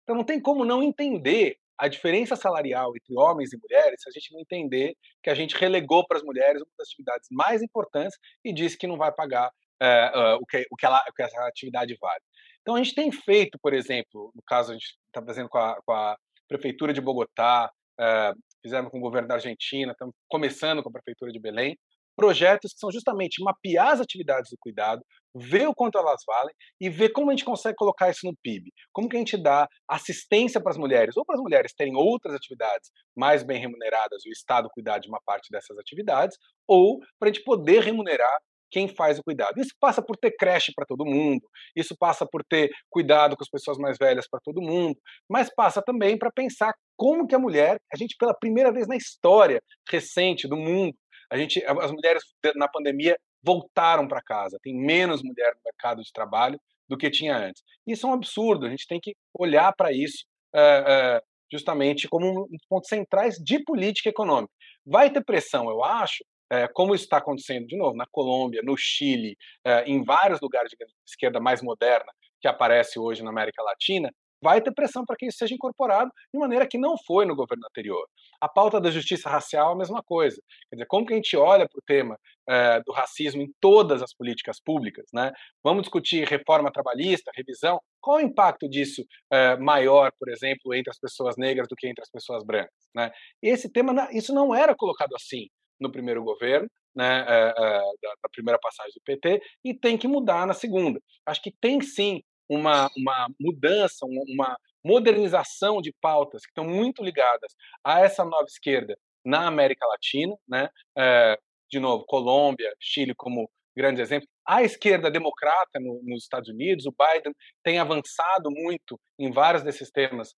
[0.04, 4.11] Então não tem como não entender a diferença salarial entre homens e mulheres se a
[4.11, 8.17] gente não entender que a gente relegou para as mulheres uma das atividades mais importantes
[8.43, 11.21] e disse que não vai pagar é, uh, o, que, o, que ela, o que
[11.21, 12.23] essa atividade vale.
[12.61, 15.80] Então a gente tem feito, por exemplo, no caso a gente está fazendo com a,
[15.86, 16.17] com a,
[16.47, 17.69] Prefeitura de Bogotá,
[17.99, 21.78] uh, fizemos com o governo da Argentina, estamos começando com a Prefeitura de Belém,
[22.15, 25.03] projetos que são justamente mapear as atividades do cuidado,
[25.38, 28.72] ver o quanto elas valem e ver como a gente consegue colocar isso no PIB.
[28.92, 32.34] Como que a gente dá assistência para as mulheres, ou para as mulheres terem outras
[32.34, 37.34] atividades mais bem remuneradas, o Estado cuidar de uma parte dessas atividades, ou para a
[37.34, 38.38] gente poder remunerar
[38.70, 39.60] quem faz o cuidado.
[39.60, 41.42] Isso passa por ter creche para todo mundo,
[41.76, 44.98] isso passa por ter cuidado com as pessoas mais velhas para todo mundo,
[45.30, 48.96] mas passa também para pensar como que a mulher, a gente pela primeira vez na
[48.96, 50.96] história recente do mundo,
[51.32, 52.24] a gente, as mulheres
[52.56, 53.18] na pandemia
[53.48, 57.64] voltaram para casa, tem menos mulher no mercado de trabalho do que tinha antes.
[57.88, 62.28] Isso é um absurdo, a gente tem que olhar para isso uh, uh, justamente como
[62.28, 64.52] um dos pontos centrais de política econômica.
[64.86, 68.76] Vai ter pressão, eu acho, uh, como isso está acontecendo de novo na Colômbia, no
[68.78, 69.38] Chile,
[69.86, 70.78] em vários lugares de
[71.08, 75.38] esquerda mais moderna que aparece hoje na América Latina, vai ter pressão para que isso
[75.38, 78.06] seja incorporado de maneira que não foi no governo anterior.
[78.42, 80.42] A pauta da justiça racial é a mesma coisa.
[80.70, 82.18] Quer dizer, como que a gente olha para o tema
[82.48, 85.06] é, do racismo em todas as políticas públicas?
[85.14, 85.32] Né?
[85.64, 87.80] Vamos discutir reforma trabalhista, revisão.
[88.02, 92.04] Qual o impacto disso é, maior, por exemplo, entre as pessoas negras do que entre
[92.04, 92.74] as pessoas brancas?
[92.96, 93.12] Né?
[93.42, 95.48] Esse tema, isso não era colocado assim
[95.80, 100.54] no primeiro governo, né, da, da, primeira passagem do PT, e tem que mudar na
[100.56, 101.00] segunda.
[101.28, 107.54] Acho que tem sim uma, uma mudança, uma modernização de pautas que estão muito ligadas
[107.84, 110.70] a essa nova esquerda na América Latina, né?
[110.98, 111.38] É,
[111.70, 114.30] de novo, Colômbia, Chile como grandes exemplos.
[114.48, 117.34] A esquerda democrata no, nos Estados Unidos, o Biden
[117.64, 120.34] tem avançado muito em vários desses temas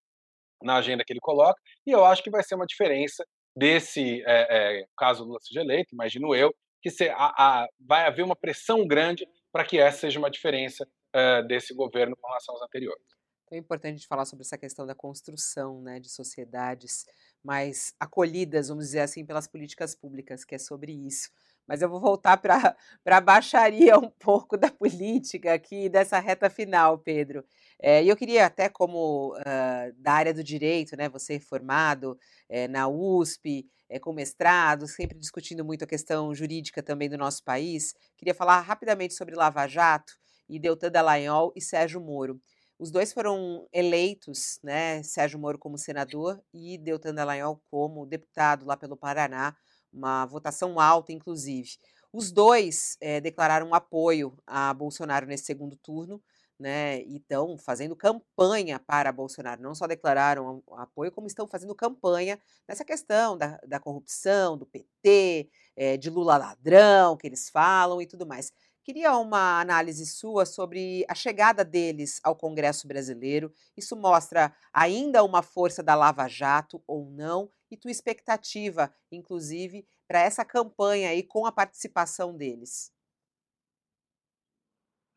[0.62, 3.24] na agenda que ele coloca, e eu acho que vai ser uma diferença
[3.56, 8.24] desse, é, é, caso Lula seja eleito, imagino eu, que se, a, a, vai haver
[8.24, 12.64] uma pressão grande para que essa seja uma diferença é, desse governo com relação aos
[12.64, 13.04] anteriores.
[13.46, 17.06] Então é importante a gente falar sobre essa questão da construção né, de sociedades
[17.44, 21.32] mais acolhidas, vamos dizer assim, pelas políticas públicas, que é sobre isso.
[21.68, 22.76] Mas eu vou voltar para
[23.06, 27.44] a baixaria um pouco da política aqui, dessa reta final, Pedro.
[27.82, 32.18] É, e eu queria até como uh, da área do direito, né, você formado
[32.50, 37.44] é, na USP, é, com mestrado, sempre discutindo muito a questão jurídica também do nosso
[37.44, 40.14] país, queria falar rapidamente sobre Lava Jato
[40.50, 42.42] e Deltan Dallagnol e Sérgio Moro.
[42.78, 48.76] Os dois foram eleitos, né, Sérgio Moro como senador e Deltan Dallagnol como deputado lá
[48.76, 49.56] pelo Paraná,
[49.92, 51.70] uma votação alta, inclusive.
[52.12, 56.22] Os dois é, declararam apoio a Bolsonaro nesse segundo turno,
[56.60, 59.62] né, e estão fazendo campanha para Bolsonaro.
[59.62, 65.50] Não só declararam apoio, como estão fazendo campanha nessa questão da, da corrupção, do PT,
[65.76, 68.52] é, eh, de Lula ladrão, que eles falam e tudo mais.
[68.84, 73.54] Queria uma análise sua sobre a chegada deles ao Congresso brasileiro.
[73.78, 77.52] Isso mostra ainda uma força da Lava Jato ou não?
[77.70, 82.92] E tua expectativa, inclusive, para essa campanha aí com a participação deles?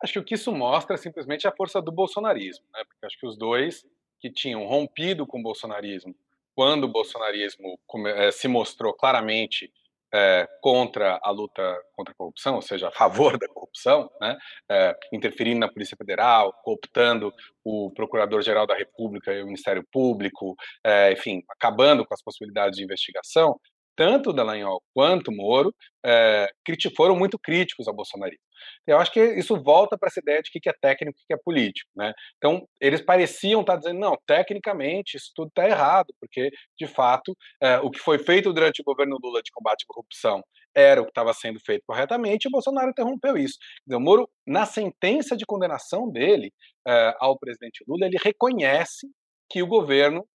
[0.03, 2.83] Acho que o que isso mostra é simplesmente a força do bolsonarismo, né?
[2.85, 3.85] Porque acho que os dois
[4.19, 6.15] que tinham rompido com o bolsonarismo,
[6.55, 9.73] quando o bolsonarismo eh, se mostrou claramente
[10.15, 14.37] é, contra a luta contra a corrupção, ou seja, a favor da corrupção, né?
[14.71, 17.33] é, interferindo na Polícia Federal, cooptando
[17.65, 22.85] o Procurador-Geral da República e o Ministério Público, é, enfim, acabando com as possibilidades de
[22.85, 23.59] investigação,
[23.97, 25.75] tanto Dallagnol quanto Moro
[26.05, 26.51] é,
[26.95, 28.45] foram muito críticos ao bolsonarismo.
[28.87, 31.27] Eu acho que isso volta para essa ideia de o que é técnico e o
[31.27, 31.91] que é político.
[31.95, 32.13] Né?
[32.37, 37.79] Então, eles pareciam estar dizendo, não, tecnicamente isso tudo está errado, porque, de fato, é,
[37.79, 40.43] o que foi feito durante o governo Lula de combate à corrupção
[40.75, 43.59] era o que estava sendo feito corretamente e o Bolsonaro interrompeu isso.
[43.87, 46.53] Então, Moro, na sentença de condenação dele
[46.87, 49.07] é, ao presidente Lula, ele reconhece
[49.51, 50.27] que o governo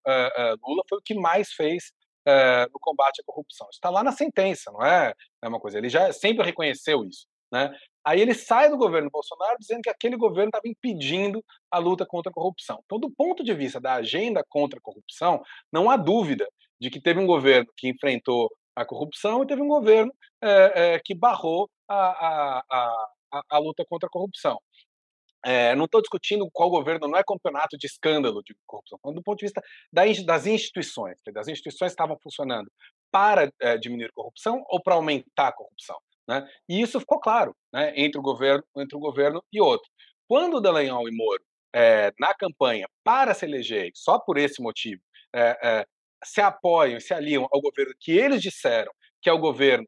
[0.63, 1.91] Lula foi o que mais fez
[2.27, 3.67] é, no combate à corrupção.
[3.71, 5.77] Está lá na sentença, não é, é uma coisa.
[5.77, 7.25] Ele já sempre reconheceu isso.
[7.49, 7.73] Né?
[8.07, 12.29] Aí ele sai do governo Bolsonaro dizendo que aquele governo estava impedindo a luta contra
[12.29, 12.79] a corrupção.
[12.85, 16.47] Então, do ponto de vista da agenda contra a corrupção, não há dúvida
[16.79, 21.01] de que teve um governo que enfrentou a corrupção e teve um governo é, é,
[21.03, 24.57] que barrou a, a, a, a, luta contra a corrupção.
[25.43, 29.23] É, não estou discutindo qual governo não é campeonato de escândalo de corrupção, falando do
[29.23, 31.17] ponto de vista das instituições.
[31.35, 32.71] As instituições estavam funcionando
[33.11, 33.51] para
[33.81, 35.97] diminuir a corrupção ou para aumentar a corrupção.
[36.27, 36.47] Né?
[36.67, 39.89] E isso ficou claro né, entre, o governo, entre o governo e outro.
[40.27, 45.01] Quando Dallagnol e Moro, é, na campanha para se eleger, só por esse motivo,
[45.33, 45.85] é,
[46.23, 49.85] se apoiam, se aliam ao governo que eles disseram que é o governo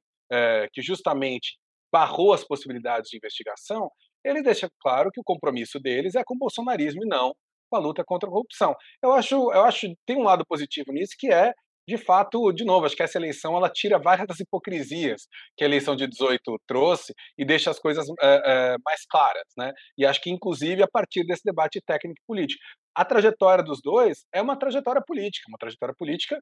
[0.74, 1.58] que justamente
[1.92, 3.90] barrou as possibilidades de investigação,
[4.24, 7.34] ele deixa claro que o compromisso deles é com o bolsonarismo e não
[7.70, 8.76] com a luta contra a corrupção.
[9.02, 11.54] Eu acho, eu acho tem um lado positivo nisso que é
[11.90, 15.28] de fato, de novo, acho que essa eleição ela tira várias das hipocrisias
[15.58, 19.74] que a eleição de 18 trouxe e deixa as coisas é, é, mais claras, né?
[19.98, 22.62] E acho que, inclusive, a partir desse debate técnico político.
[22.96, 26.40] A trajetória dos dois é uma trajetória política, uma trajetória política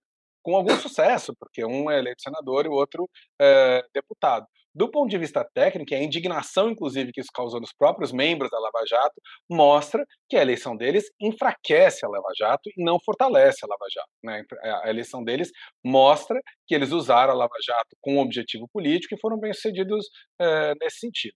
[0.47, 3.05] com algum sucesso, porque um é eleito senador e o outro
[3.37, 4.45] é deputado.
[4.73, 8.57] Do ponto de vista técnico, a indignação, inclusive, que isso causou nos próprios membros da
[8.57, 9.21] Lava Jato,
[9.51, 14.09] mostra que a eleição deles enfraquece a Lava Jato e não fortalece a Lava Jato.
[14.23, 14.43] Né?
[14.85, 15.49] A eleição deles
[15.83, 20.05] mostra que eles usaram a Lava Jato com um objetivo político e foram bem-sucedidos
[20.39, 21.35] é, nesse sentido.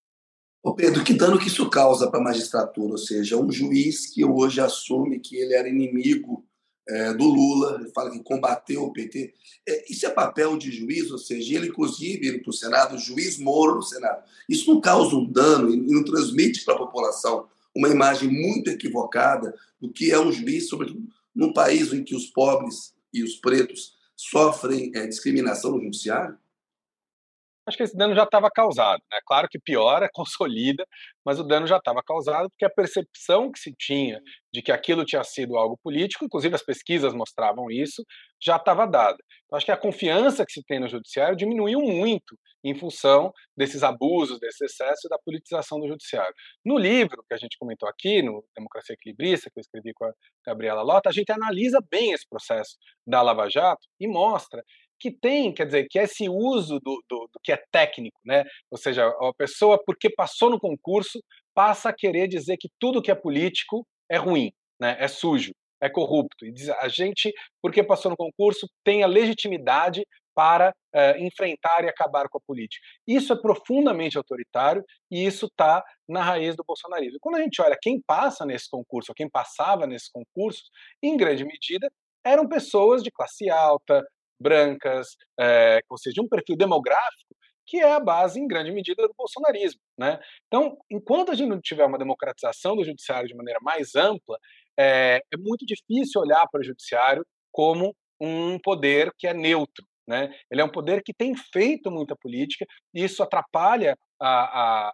[0.64, 2.92] Ô Pedro, que dano que isso causa para a magistratura?
[2.92, 6.46] Ou seja, um juiz que hoje assume que ele era inimigo
[6.88, 9.34] é, do Lula, ele fala que combateu o PT.
[9.68, 13.38] É, isso é papel de juiz, ou seja, ele, inclusive, indo para o Senado, juiz
[13.38, 14.24] Moro no Senado.
[14.50, 19.56] Isso não causa um dano e não transmite para a população uma imagem muito equivocada
[19.80, 23.94] do que é um juiz, sobretudo num país em que os pobres e os pretos
[24.16, 26.38] sofrem é, discriminação no judiciário?
[27.66, 29.02] Acho que esse dano já estava causado.
[29.12, 29.20] Né?
[29.26, 30.86] Claro que piora, consolida,
[31.26, 34.20] mas o dano já estava causado porque a percepção que se tinha
[34.54, 38.04] de que aquilo tinha sido algo político, inclusive as pesquisas mostravam isso,
[38.42, 39.18] já estava dada.
[39.46, 43.82] Então, acho que a confiança que se tem no judiciário diminuiu muito em função desses
[43.84, 46.34] abusos, desse excesso da politização do judiciário.
[46.64, 50.14] No livro que a gente comentou aqui, no Democracia Equilibrista, que eu escrevi com a
[50.46, 54.64] Gabriela Lota, a gente analisa bem esse processo da Lava Jato e mostra
[55.02, 58.44] que tem, quer dizer, que é esse uso do, do, do, que é técnico, né?
[58.70, 61.20] Ou seja, a pessoa, porque passou no concurso,
[61.56, 64.96] passa a querer dizer que tudo que é político é ruim, né?
[65.00, 66.46] É sujo, é corrupto.
[66.46, 70.04] E diz, a gente, porque passou no concurso, tem a legitimidade
[70.36, 72.82] para uh, enfrentar e acabar com a política.
[73.08, 77.18] Isso é profundamente autoritário e isso está na raiz do bolsonarismo.
[77.20, 80.70] Quando a gente olha quem passa nesse concurso, ou quem passava nesses concursos,
[81.04, 81.92] em grande medida
[82.24, 84.06] eram pessoas de classe alta,
[84.42, 87.36] brancas, é, ou seja, um perfil demográfico
[87.72, 89.80] que é a base, em grande medida, do bolsonarismo.
[89.98, 90.20] Né?
[90.48, 94.38] Então, enquanto a gente não tiver uma democratização do judiciário de maneira mais ampla,
[94.78, 99.86] é, é muito difícil olhar para o judiciário como um poder que é neutro.
[100.06, 100.34] Né?
[100.52, 104.94] Ele é um poder que tem feito muita política e isso atrapalha a, a,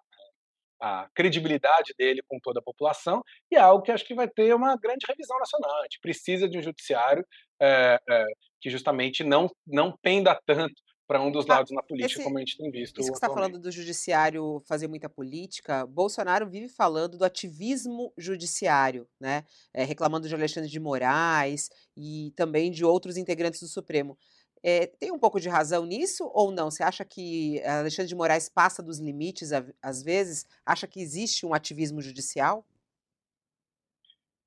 [0.79, 3.21] a credibilidade dele com toda a população
[3.51, 5.79] e é algo que acho que vai ter uma grande revisão nacional.
[5.79, 7.25] A gente precisa de um judiciário
[7.61, 8.25] é, é,
[8.61, 10.75] que justamente não, não penda tanto
[11.07, 12.99] para um dos ah, lados na política, esse, como a gente tem visto.
[12.99, 19.07] Isso que está falando do judiciário fazer muita política, Bolsonaro vive falando do ativismo judiciário,
[19.19, 19.45] né?
[19.73, 24.17] É, reclamando de Alexandre de Moraes e também de outros integrantes do Supremo.
[24.63, 26.69] É, tem um pouco de razão nisso ou não?
[26.69, 29.51] Você acha que Alexandre de Moraes passa dos limites
[29.81, 30.45] às vezes?
[30.65, 32.65] Acha que existe um ativismo judicial?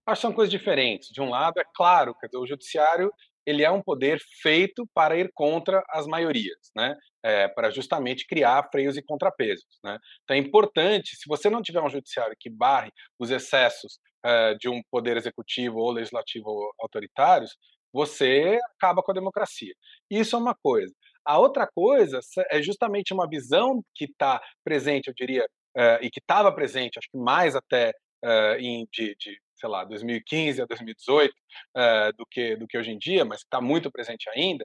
[0.06, 1.10] Acho que são coisas diferentes.
[1.10, 3.12] De um lado, é claro, que o judiciário
[3.46, 6.96] ele é um poder feito para ir contra as maiorias, né?
[7.22, 9.78] É, para justamente criar freios e contrapesos.
[9.84, 9.98] Né?
[10.22, 14.70] Então é importante, se você não tiver um judiciário que barre os excessos uh, de
[14.70, 17.56] um poder executivo ou legislativo autoritários,
[17.92, 19.74] você acaba com a democracia.
[20.10, 20.92] Isso é uma coisa.
[21.24, 22.20] A outra coisa
[22.50, 25.44] é justamente uma visão que está presente, eu diria,
[25.76, 27.92] uh, e que estava presente, acho que mais até
[28.24, 32.90] uh, em, de, de, sei lá, 2015 a 2018 uh, do, que, do que hoje
[32.90, 34.64] em dia, mas está muito presente ainda,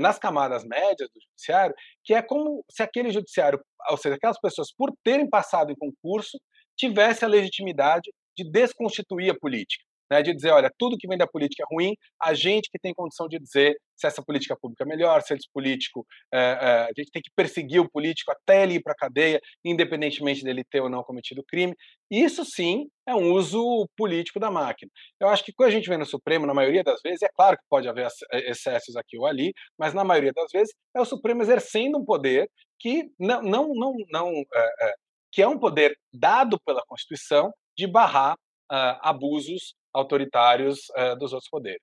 [0.00, 1.72] nas camadas médias do judiciário,
[2.02, 6.40] que é como se aquele judiciário, ou seja, aquelas pessoas, por terem passado em concurso,
[6.76, 11.26] tivesse a legitimidade de desconstituir a política né, de dizer, olha, tudo que vem da
[11.26, 14.86] política é ruim, a gente que tem condição de dizer se essa política pública é
[14.86, 18.82] melhor, se político, é, é, a gente tem que perseguir o político até ele ir
[18.82, 21.74] para a cadeia, independentemente dele ter ou não cometido crime.
[22.10, 24.90] Isso sim é um uso político da máquina.
[25.20, 27.56] Eu acho que quando a gente vê no Supremo, na maioria das vezes, é claro
[27.58, 31.42] que pode haver excessos aqui ou ali, mas na maioria das vezes é o Supremo
[31.42, 32.48] exercendo um poder
[32.78, 34.94] que não, não, não, não é, é,
[35.30, 41.50] que é um poder dado pela Constituição de barrar uh, abusos autoritários uh, dos outros
[41.50, 41.82] poderes.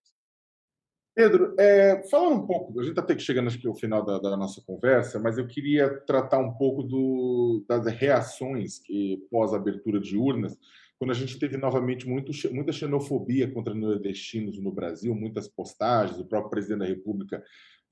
[1.18, 4.38] Pedro, é, falando um pouco, a gente está chegando acho que ao final da, da,
[4.38, 10.16] nossa conversa, mas eu queria tratar um pouco do, das reações que pós abertura de
[10.16, 10.56] urnas,
[11.00, 16.26] quando a gente teve novamente muito, muita xenofobia contra nordestinos no Brasil, muitas postagens, o
[16.26, 17.44] próprio presidente da República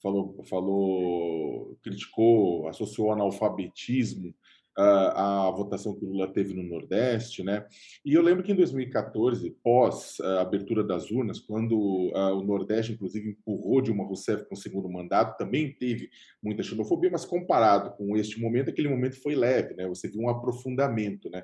[0.04, 4.36] falou, falou criticou, associou analfabetismo
[4.78, 7.66] a, votação que o Lula teve no Nordeste, né?
[8.04, 13.30] E eu lembro que em 2014, pós a abertura das urnas, quando o Nordeste, inclusive,
[13.30, 16.10] empurrou Dilma Rousseff com o segundo mandato, também teve
[16.42, 19.88] muita xenofobia, mas comparado com este momento, aquele momento foi leve, né?
[19.88, 21.44] Você viu um aprofundamento, né?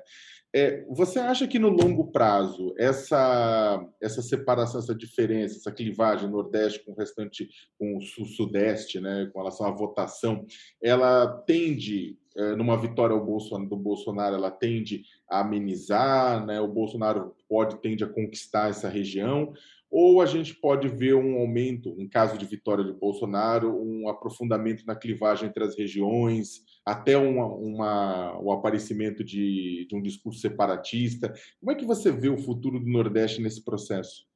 [0.54, 6.84] É, você acha que no longo prazo essa essa separação, essa diferença, essa clivagem Nordeste
[6.84, 10.44] com o restante, com o Sudeste, né, com relação à votação,
[10.82, 12.18] ela tende
[12.56, 16.60] numa vitória do Bolsonaro, ela tende a amenizar, né?
[16.60, 19.52] o Bolsonaro pode tende a conquistar essa região,
[19.90, 24.86] ou a gente pode ver um aumento, em caso de vitória de Bolsonaro, um aprofundamento
[24.86, 31.34] na clivagem entre as regiões, até uma, uma, o aparecimento de, de um discurso separatista.
[31.60, 34.31] Como é que você vê o futuro do Nordeste nesse processo?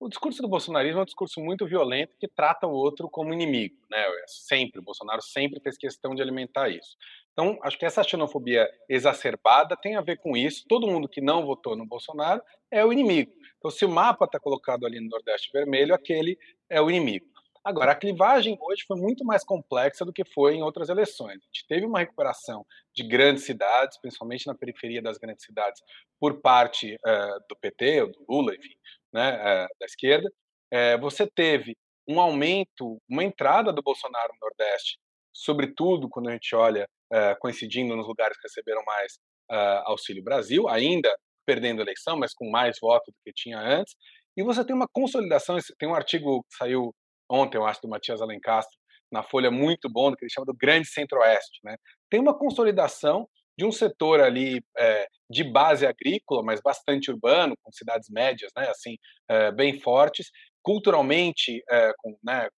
[0.00, 3.76] O discurso do bolsonarismo é um discurso muito violento que trata o outro como inimigo,
[3.90, 4.02] né?
[4.26, 6.96] Sempre, o Bolsonaro sempre fez questão de alimentar isso.
[7.34, 10.64] Então, acho que essa xenofobia exacerbada tem a ver com isso.
[10.66, 12.40] Todo mundo que não votou no Bolsonaro
[12.70, 13.30] é o inimigo.
[13.58, 16.38] Então, se o mapa está colocado ali no Nordeste vermelho, aquele
[16.70, 17.26] é o inimigo.
[17.62, 21.42] Agora, a clivagem hoje foi muito mais complexa do que foi em outras eleições.
[21.42, 25.82] A gente teve uma recuperação de grandes cidades, principalmente na periferia das grandes cidades,
[26.18, 28.74] por parte uh, do PT, ou do Lula, enfim,
[29.12, 30.30] né, uh, da esquerda.
[30.72, 31.76] Uh, você teve
[32.08, 34.98] um aumento, uma entrada do Bolsonaro no Nordeste
[35.32, 39.14] sobretudo quando a gente olha uh, coincidindo nos lugares que receberam mais
[39.50, 41.14] uh, Auxílio Brasil, ainda
[41.46, 43.94] perdendo a eleição, mas com mais votos do que tinha antes.
[44.36, 46.94] E você tem uma consolidação, tem um artigo que saiu
[47.28, 48.76] ontem, eu acho, do Matias Alencastro,
[49.10, 51.58] na Folha, muito bom, que ele chama do Grande Centro-Oeste.
[51.64, 51.76] Né?
[52.08, 53.28] Tem uma consolidação
[53.60, 58.66] de um setor ali é, de base agrícola, mas bastante urbano, com cidades médias, né,
[58.70, 58.96] assim,
[59.28, 60.30] é, bem fortes,
[60.62, 62.48] culturalmente é, com, né,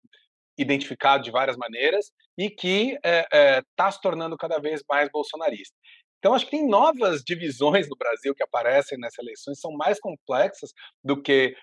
[0.56, 5.74] identificado de várias maneiras e que está se tornando cada vez mais bolsonarista.
[6.18, 10.70] Então, acho que tem novas divisões no Brasil que aparecem nessas eleições, são mais complexas
[11.02, 11.56] do que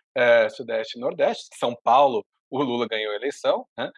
[0.51, 1.47] Sudeste e Nordeste.
[1.57, 3.89] São Paulo, o Lula ganhou a eleição, né,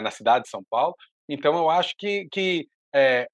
[0.00, 0.94] na cidade de São Paulo.
[1.28, 3.28] Então, eu acho que, que é,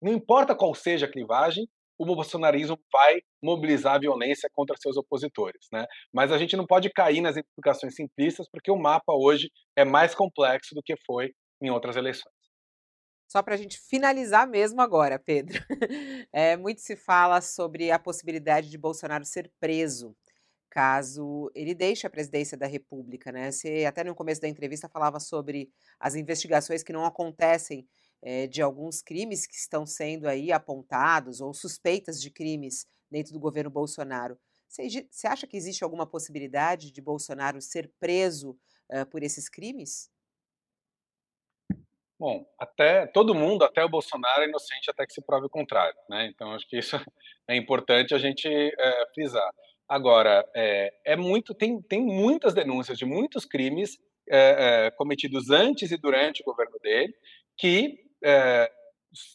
[0.00, 1.68] não importa qual seja a clivagem,
[1.98, 5.86] o bolsonarismo vai mobilizar a violência contra seus opositores, né?
[6.12, 10.14] Mas a gente não pode cair nas implicações simplistas, porque o mapa hoje é mais
[10.14, 12.34] complexo do que foi em outras eleições.
[13.26, 15.58] Só para a gente finalizar mesmo agora, Pedro.
[16.32, 20.14] É, muito se fala sobre a possibilidade de Bolsonaro ser preso
[20.76, 23.50] caso ele deixe a presidência da República, né?
[23.50, 27.88] Você até no começo da entrevista falava sobre as investigações que não acontecem
[28.26, 33.38] é, de alguns crimes que estão sendo aí apontados ou suspeitas de crimes dentro do
[33.38, 34.36] governo Bolsonaro.
[34.68, 38.58] Você acha que existe alguma possibilidade de Bolsonaro ser preso
[38.90, 40.10] uh, por esses crimes?
[42.18, 45.96] Bom, até todo mundo, até o Bolsonaro, é inocente até que se prove o contrário,
[46.10, 46.26] né?
[46.26, 46.96] Então acho que isso
[47.46, 49.52] é importante a gente é, frisar.
[49.88, 53.96] Agora, é, é, muito, tem, tem muitas denúncias de muitos crimes
[54.28, 57.14] é, cometidos antes e durante o governo dele
[57.56, 58.70] que é,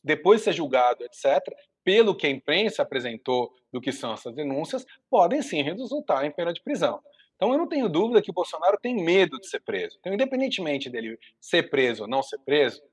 [0.04, 1.42] depois de ser julgado, etc.,
[1.84, 6.54] pelo que a imprensa apresentou do que são essas denúncias, podem sim resultar em pena
[6.54, 7.02] de prisão.
[7.36, 9.98] Então eu não tenho dúvida que o Bolsonaro tem medo de ser preso.
[10.00, 12.84] Então, independentemente dele ser preso ou não ser preso,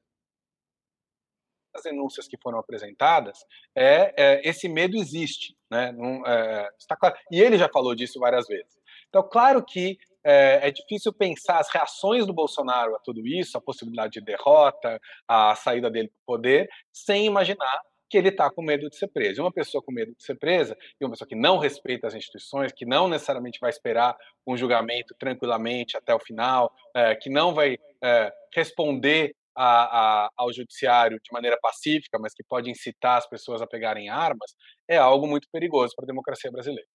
[1.75, 5.93] as denúncias que foram apresentadas, é, é esse medo existe, né?
[5.93, 7.15] Não, é, está claro.
[7.31, 8.79] E ele já falou disso várias vezes.
[9.09, 9.99] Então, claro que
[10.29, 15.01] é, é, difícil pensar as reações do Bolsonaro a tudo isso, a possibilidade de derrota,
[15.27, 19.41] a saída dele do poder, sem imaginar que ele está com medo de ser preso.
[19.41, 22.73] Uma pessoa com medo de ser presa e uma pessoa que não respeita as instituições,
[22.73, 24.17] que não necessariamente vai esperar
[24.47, 30.53] um julgamento tranquilamente até o final, é, que não vai é, responder a, a, ao
[30.53, 34.55] judiciário de maneira pacífica, mas que pode incitar as pessoas a pegarem armas,
[34.87, 36.87] é algo muito perigoso para a democracia brasileira.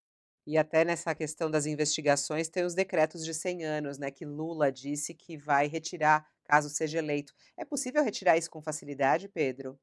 [0.46, 4.72] E até nessa questão das investigações tem os decretos de 100 anos, né, que Lula
[4.72, 7.34] disse que vai retirar caso seja eleito.
[7.58, 9.80] É possível retirar isso com facilidade, Pedro?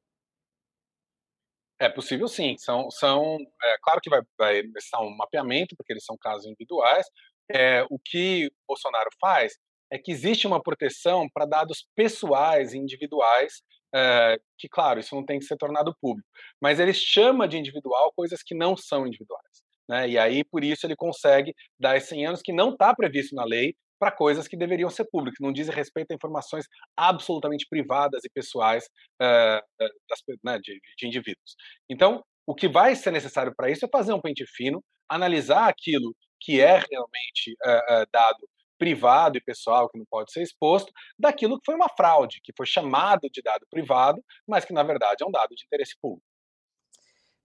[1.79, 2.55] É possível sim.
[2.57, 4.61] São, são é, claro que vai, vai
[5.01, 7.07] um mapeamento, porque eles são casos individuais.
[7.49, 9.53] É, o que o Bolsonaro faz
[9.89, 13.61] é que existe uma proteção para dados pessoais e individuais,
[13.93, 16.29] é, que, claro, isso não tem que ser tornado público,
[16.61, 19.63] mas ele chama de individual coisas que não são individuais.
[19.89, 20.09] Né?
[20.09, 23.43] E aí, por isso, ele consegue dar esses 100 anos que não está previsto na
[23.43, 26.65] lei para coisas que deveriam ser públicas, não dizem respeito a informações
[26.97, 28.85] absolutamente privadas e pessoais
[29.21, 29.61] uh,
[30.09, 31.55] das, né, de, de indivíduos.
[31.87, 36.15] Então, o que vai ser necessário para isso é fazer um pente fino, analisar aquilo
[36.39, 41.59] que é realmente uh, uh, dado privado e pessoal, que não pode ser exposto, daquilo
[41.59, 45.27] que foi uma fraude, que foi chamado de dado privado, mas que na verdade é
[45.27, 46.25] um dado de interesse público.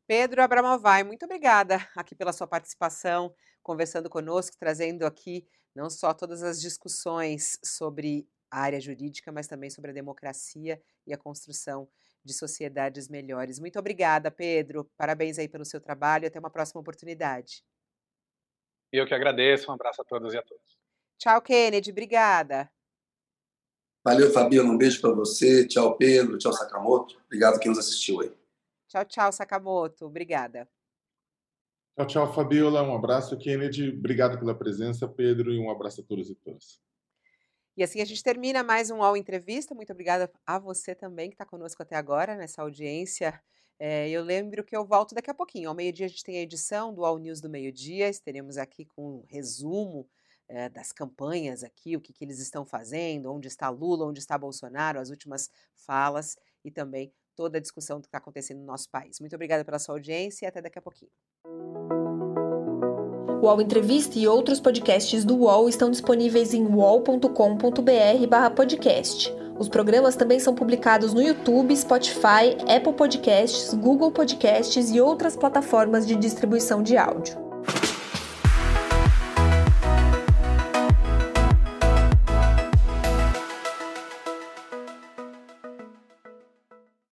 [0.06, 5.44] Pedro Abramovay, muito obrigada aqui pela sua participação, conversando conosco, trazendo aqui
[5.74, 11.12] não só todas as discussões sobre a área jurídica, mas também sobre a democracia e
[11.12, 11.88] a construção
[12.24, 13.58] de sociedades melhores.
[13.58, 14.88] Muito obrigada, Pedro.
[14.96, 17.64] Parabéns aí pelo seu trabalho e até uma próxima oportunidade.
[18.92, 19.70] Eu que agradeço.
[19.70, 20.78] Um abraço a todas e a todos.
[21.18, 21.90] Tchau, Kennedy.
[21.90, 22.70] Obrigada.
[24.04, 24.72] Valeu, Fabiano.
[24.72, 25.66] Um beijo para você.
[25.66, 26.38] Tchau, Pedro.
[26.38, 27.20] Tchau, Sakamoto.
[27.26, 28.32] Obrigado quem nos assistiu aí.
[28.96, 30.06] Tchau, tchau, Sakamoto.
[30.06, 30.66] Obrigada.
[31.96, 32.82] Tchau, tchau, Fabiola.
[32.82, 33.90] Um abraço, Kennedy.
[33.90, 36.80] Obrigado pela presença, Pedro, e um abraço a todos e todas.
[37.76, 39.74] E assim a gente termina mais um All Entrevista.
[39.74, 43.38] Muito obrigada a você também que está conosco até agora nessa audiência.
[43.78, 45.68] É, eu lembro que eu volto daqui a pouquinho.
[45.68, 48.08] Ao meio-dia a gente tem a edição do All News do meio-dia.
[48.08, 50.08] Estaremos aqui com um resumo
[50.48, 54.38] é, das campanhas aqui, o que, que eles estão fazendo, onde está Lula, onde está
[54.38, 59.20] Bolsonaro, as últimas falas e também toda a discussão que está acontecendo no nosso país.
[59.20, 61.10] Muito obrigada pela sua audiência e até daqui a pouquinho.
[63.42, 69.32] O UOL Entrevista e outros podcasts do UOL estão disponíveis em uol.com.br/podcast.
[69.58, 76.04] Os programas também são publicados no YouTube, Spotify, Apple Podcasts, Google Podcasts e outras plataformas
[76.06, 77.45] de distribuição de áudio.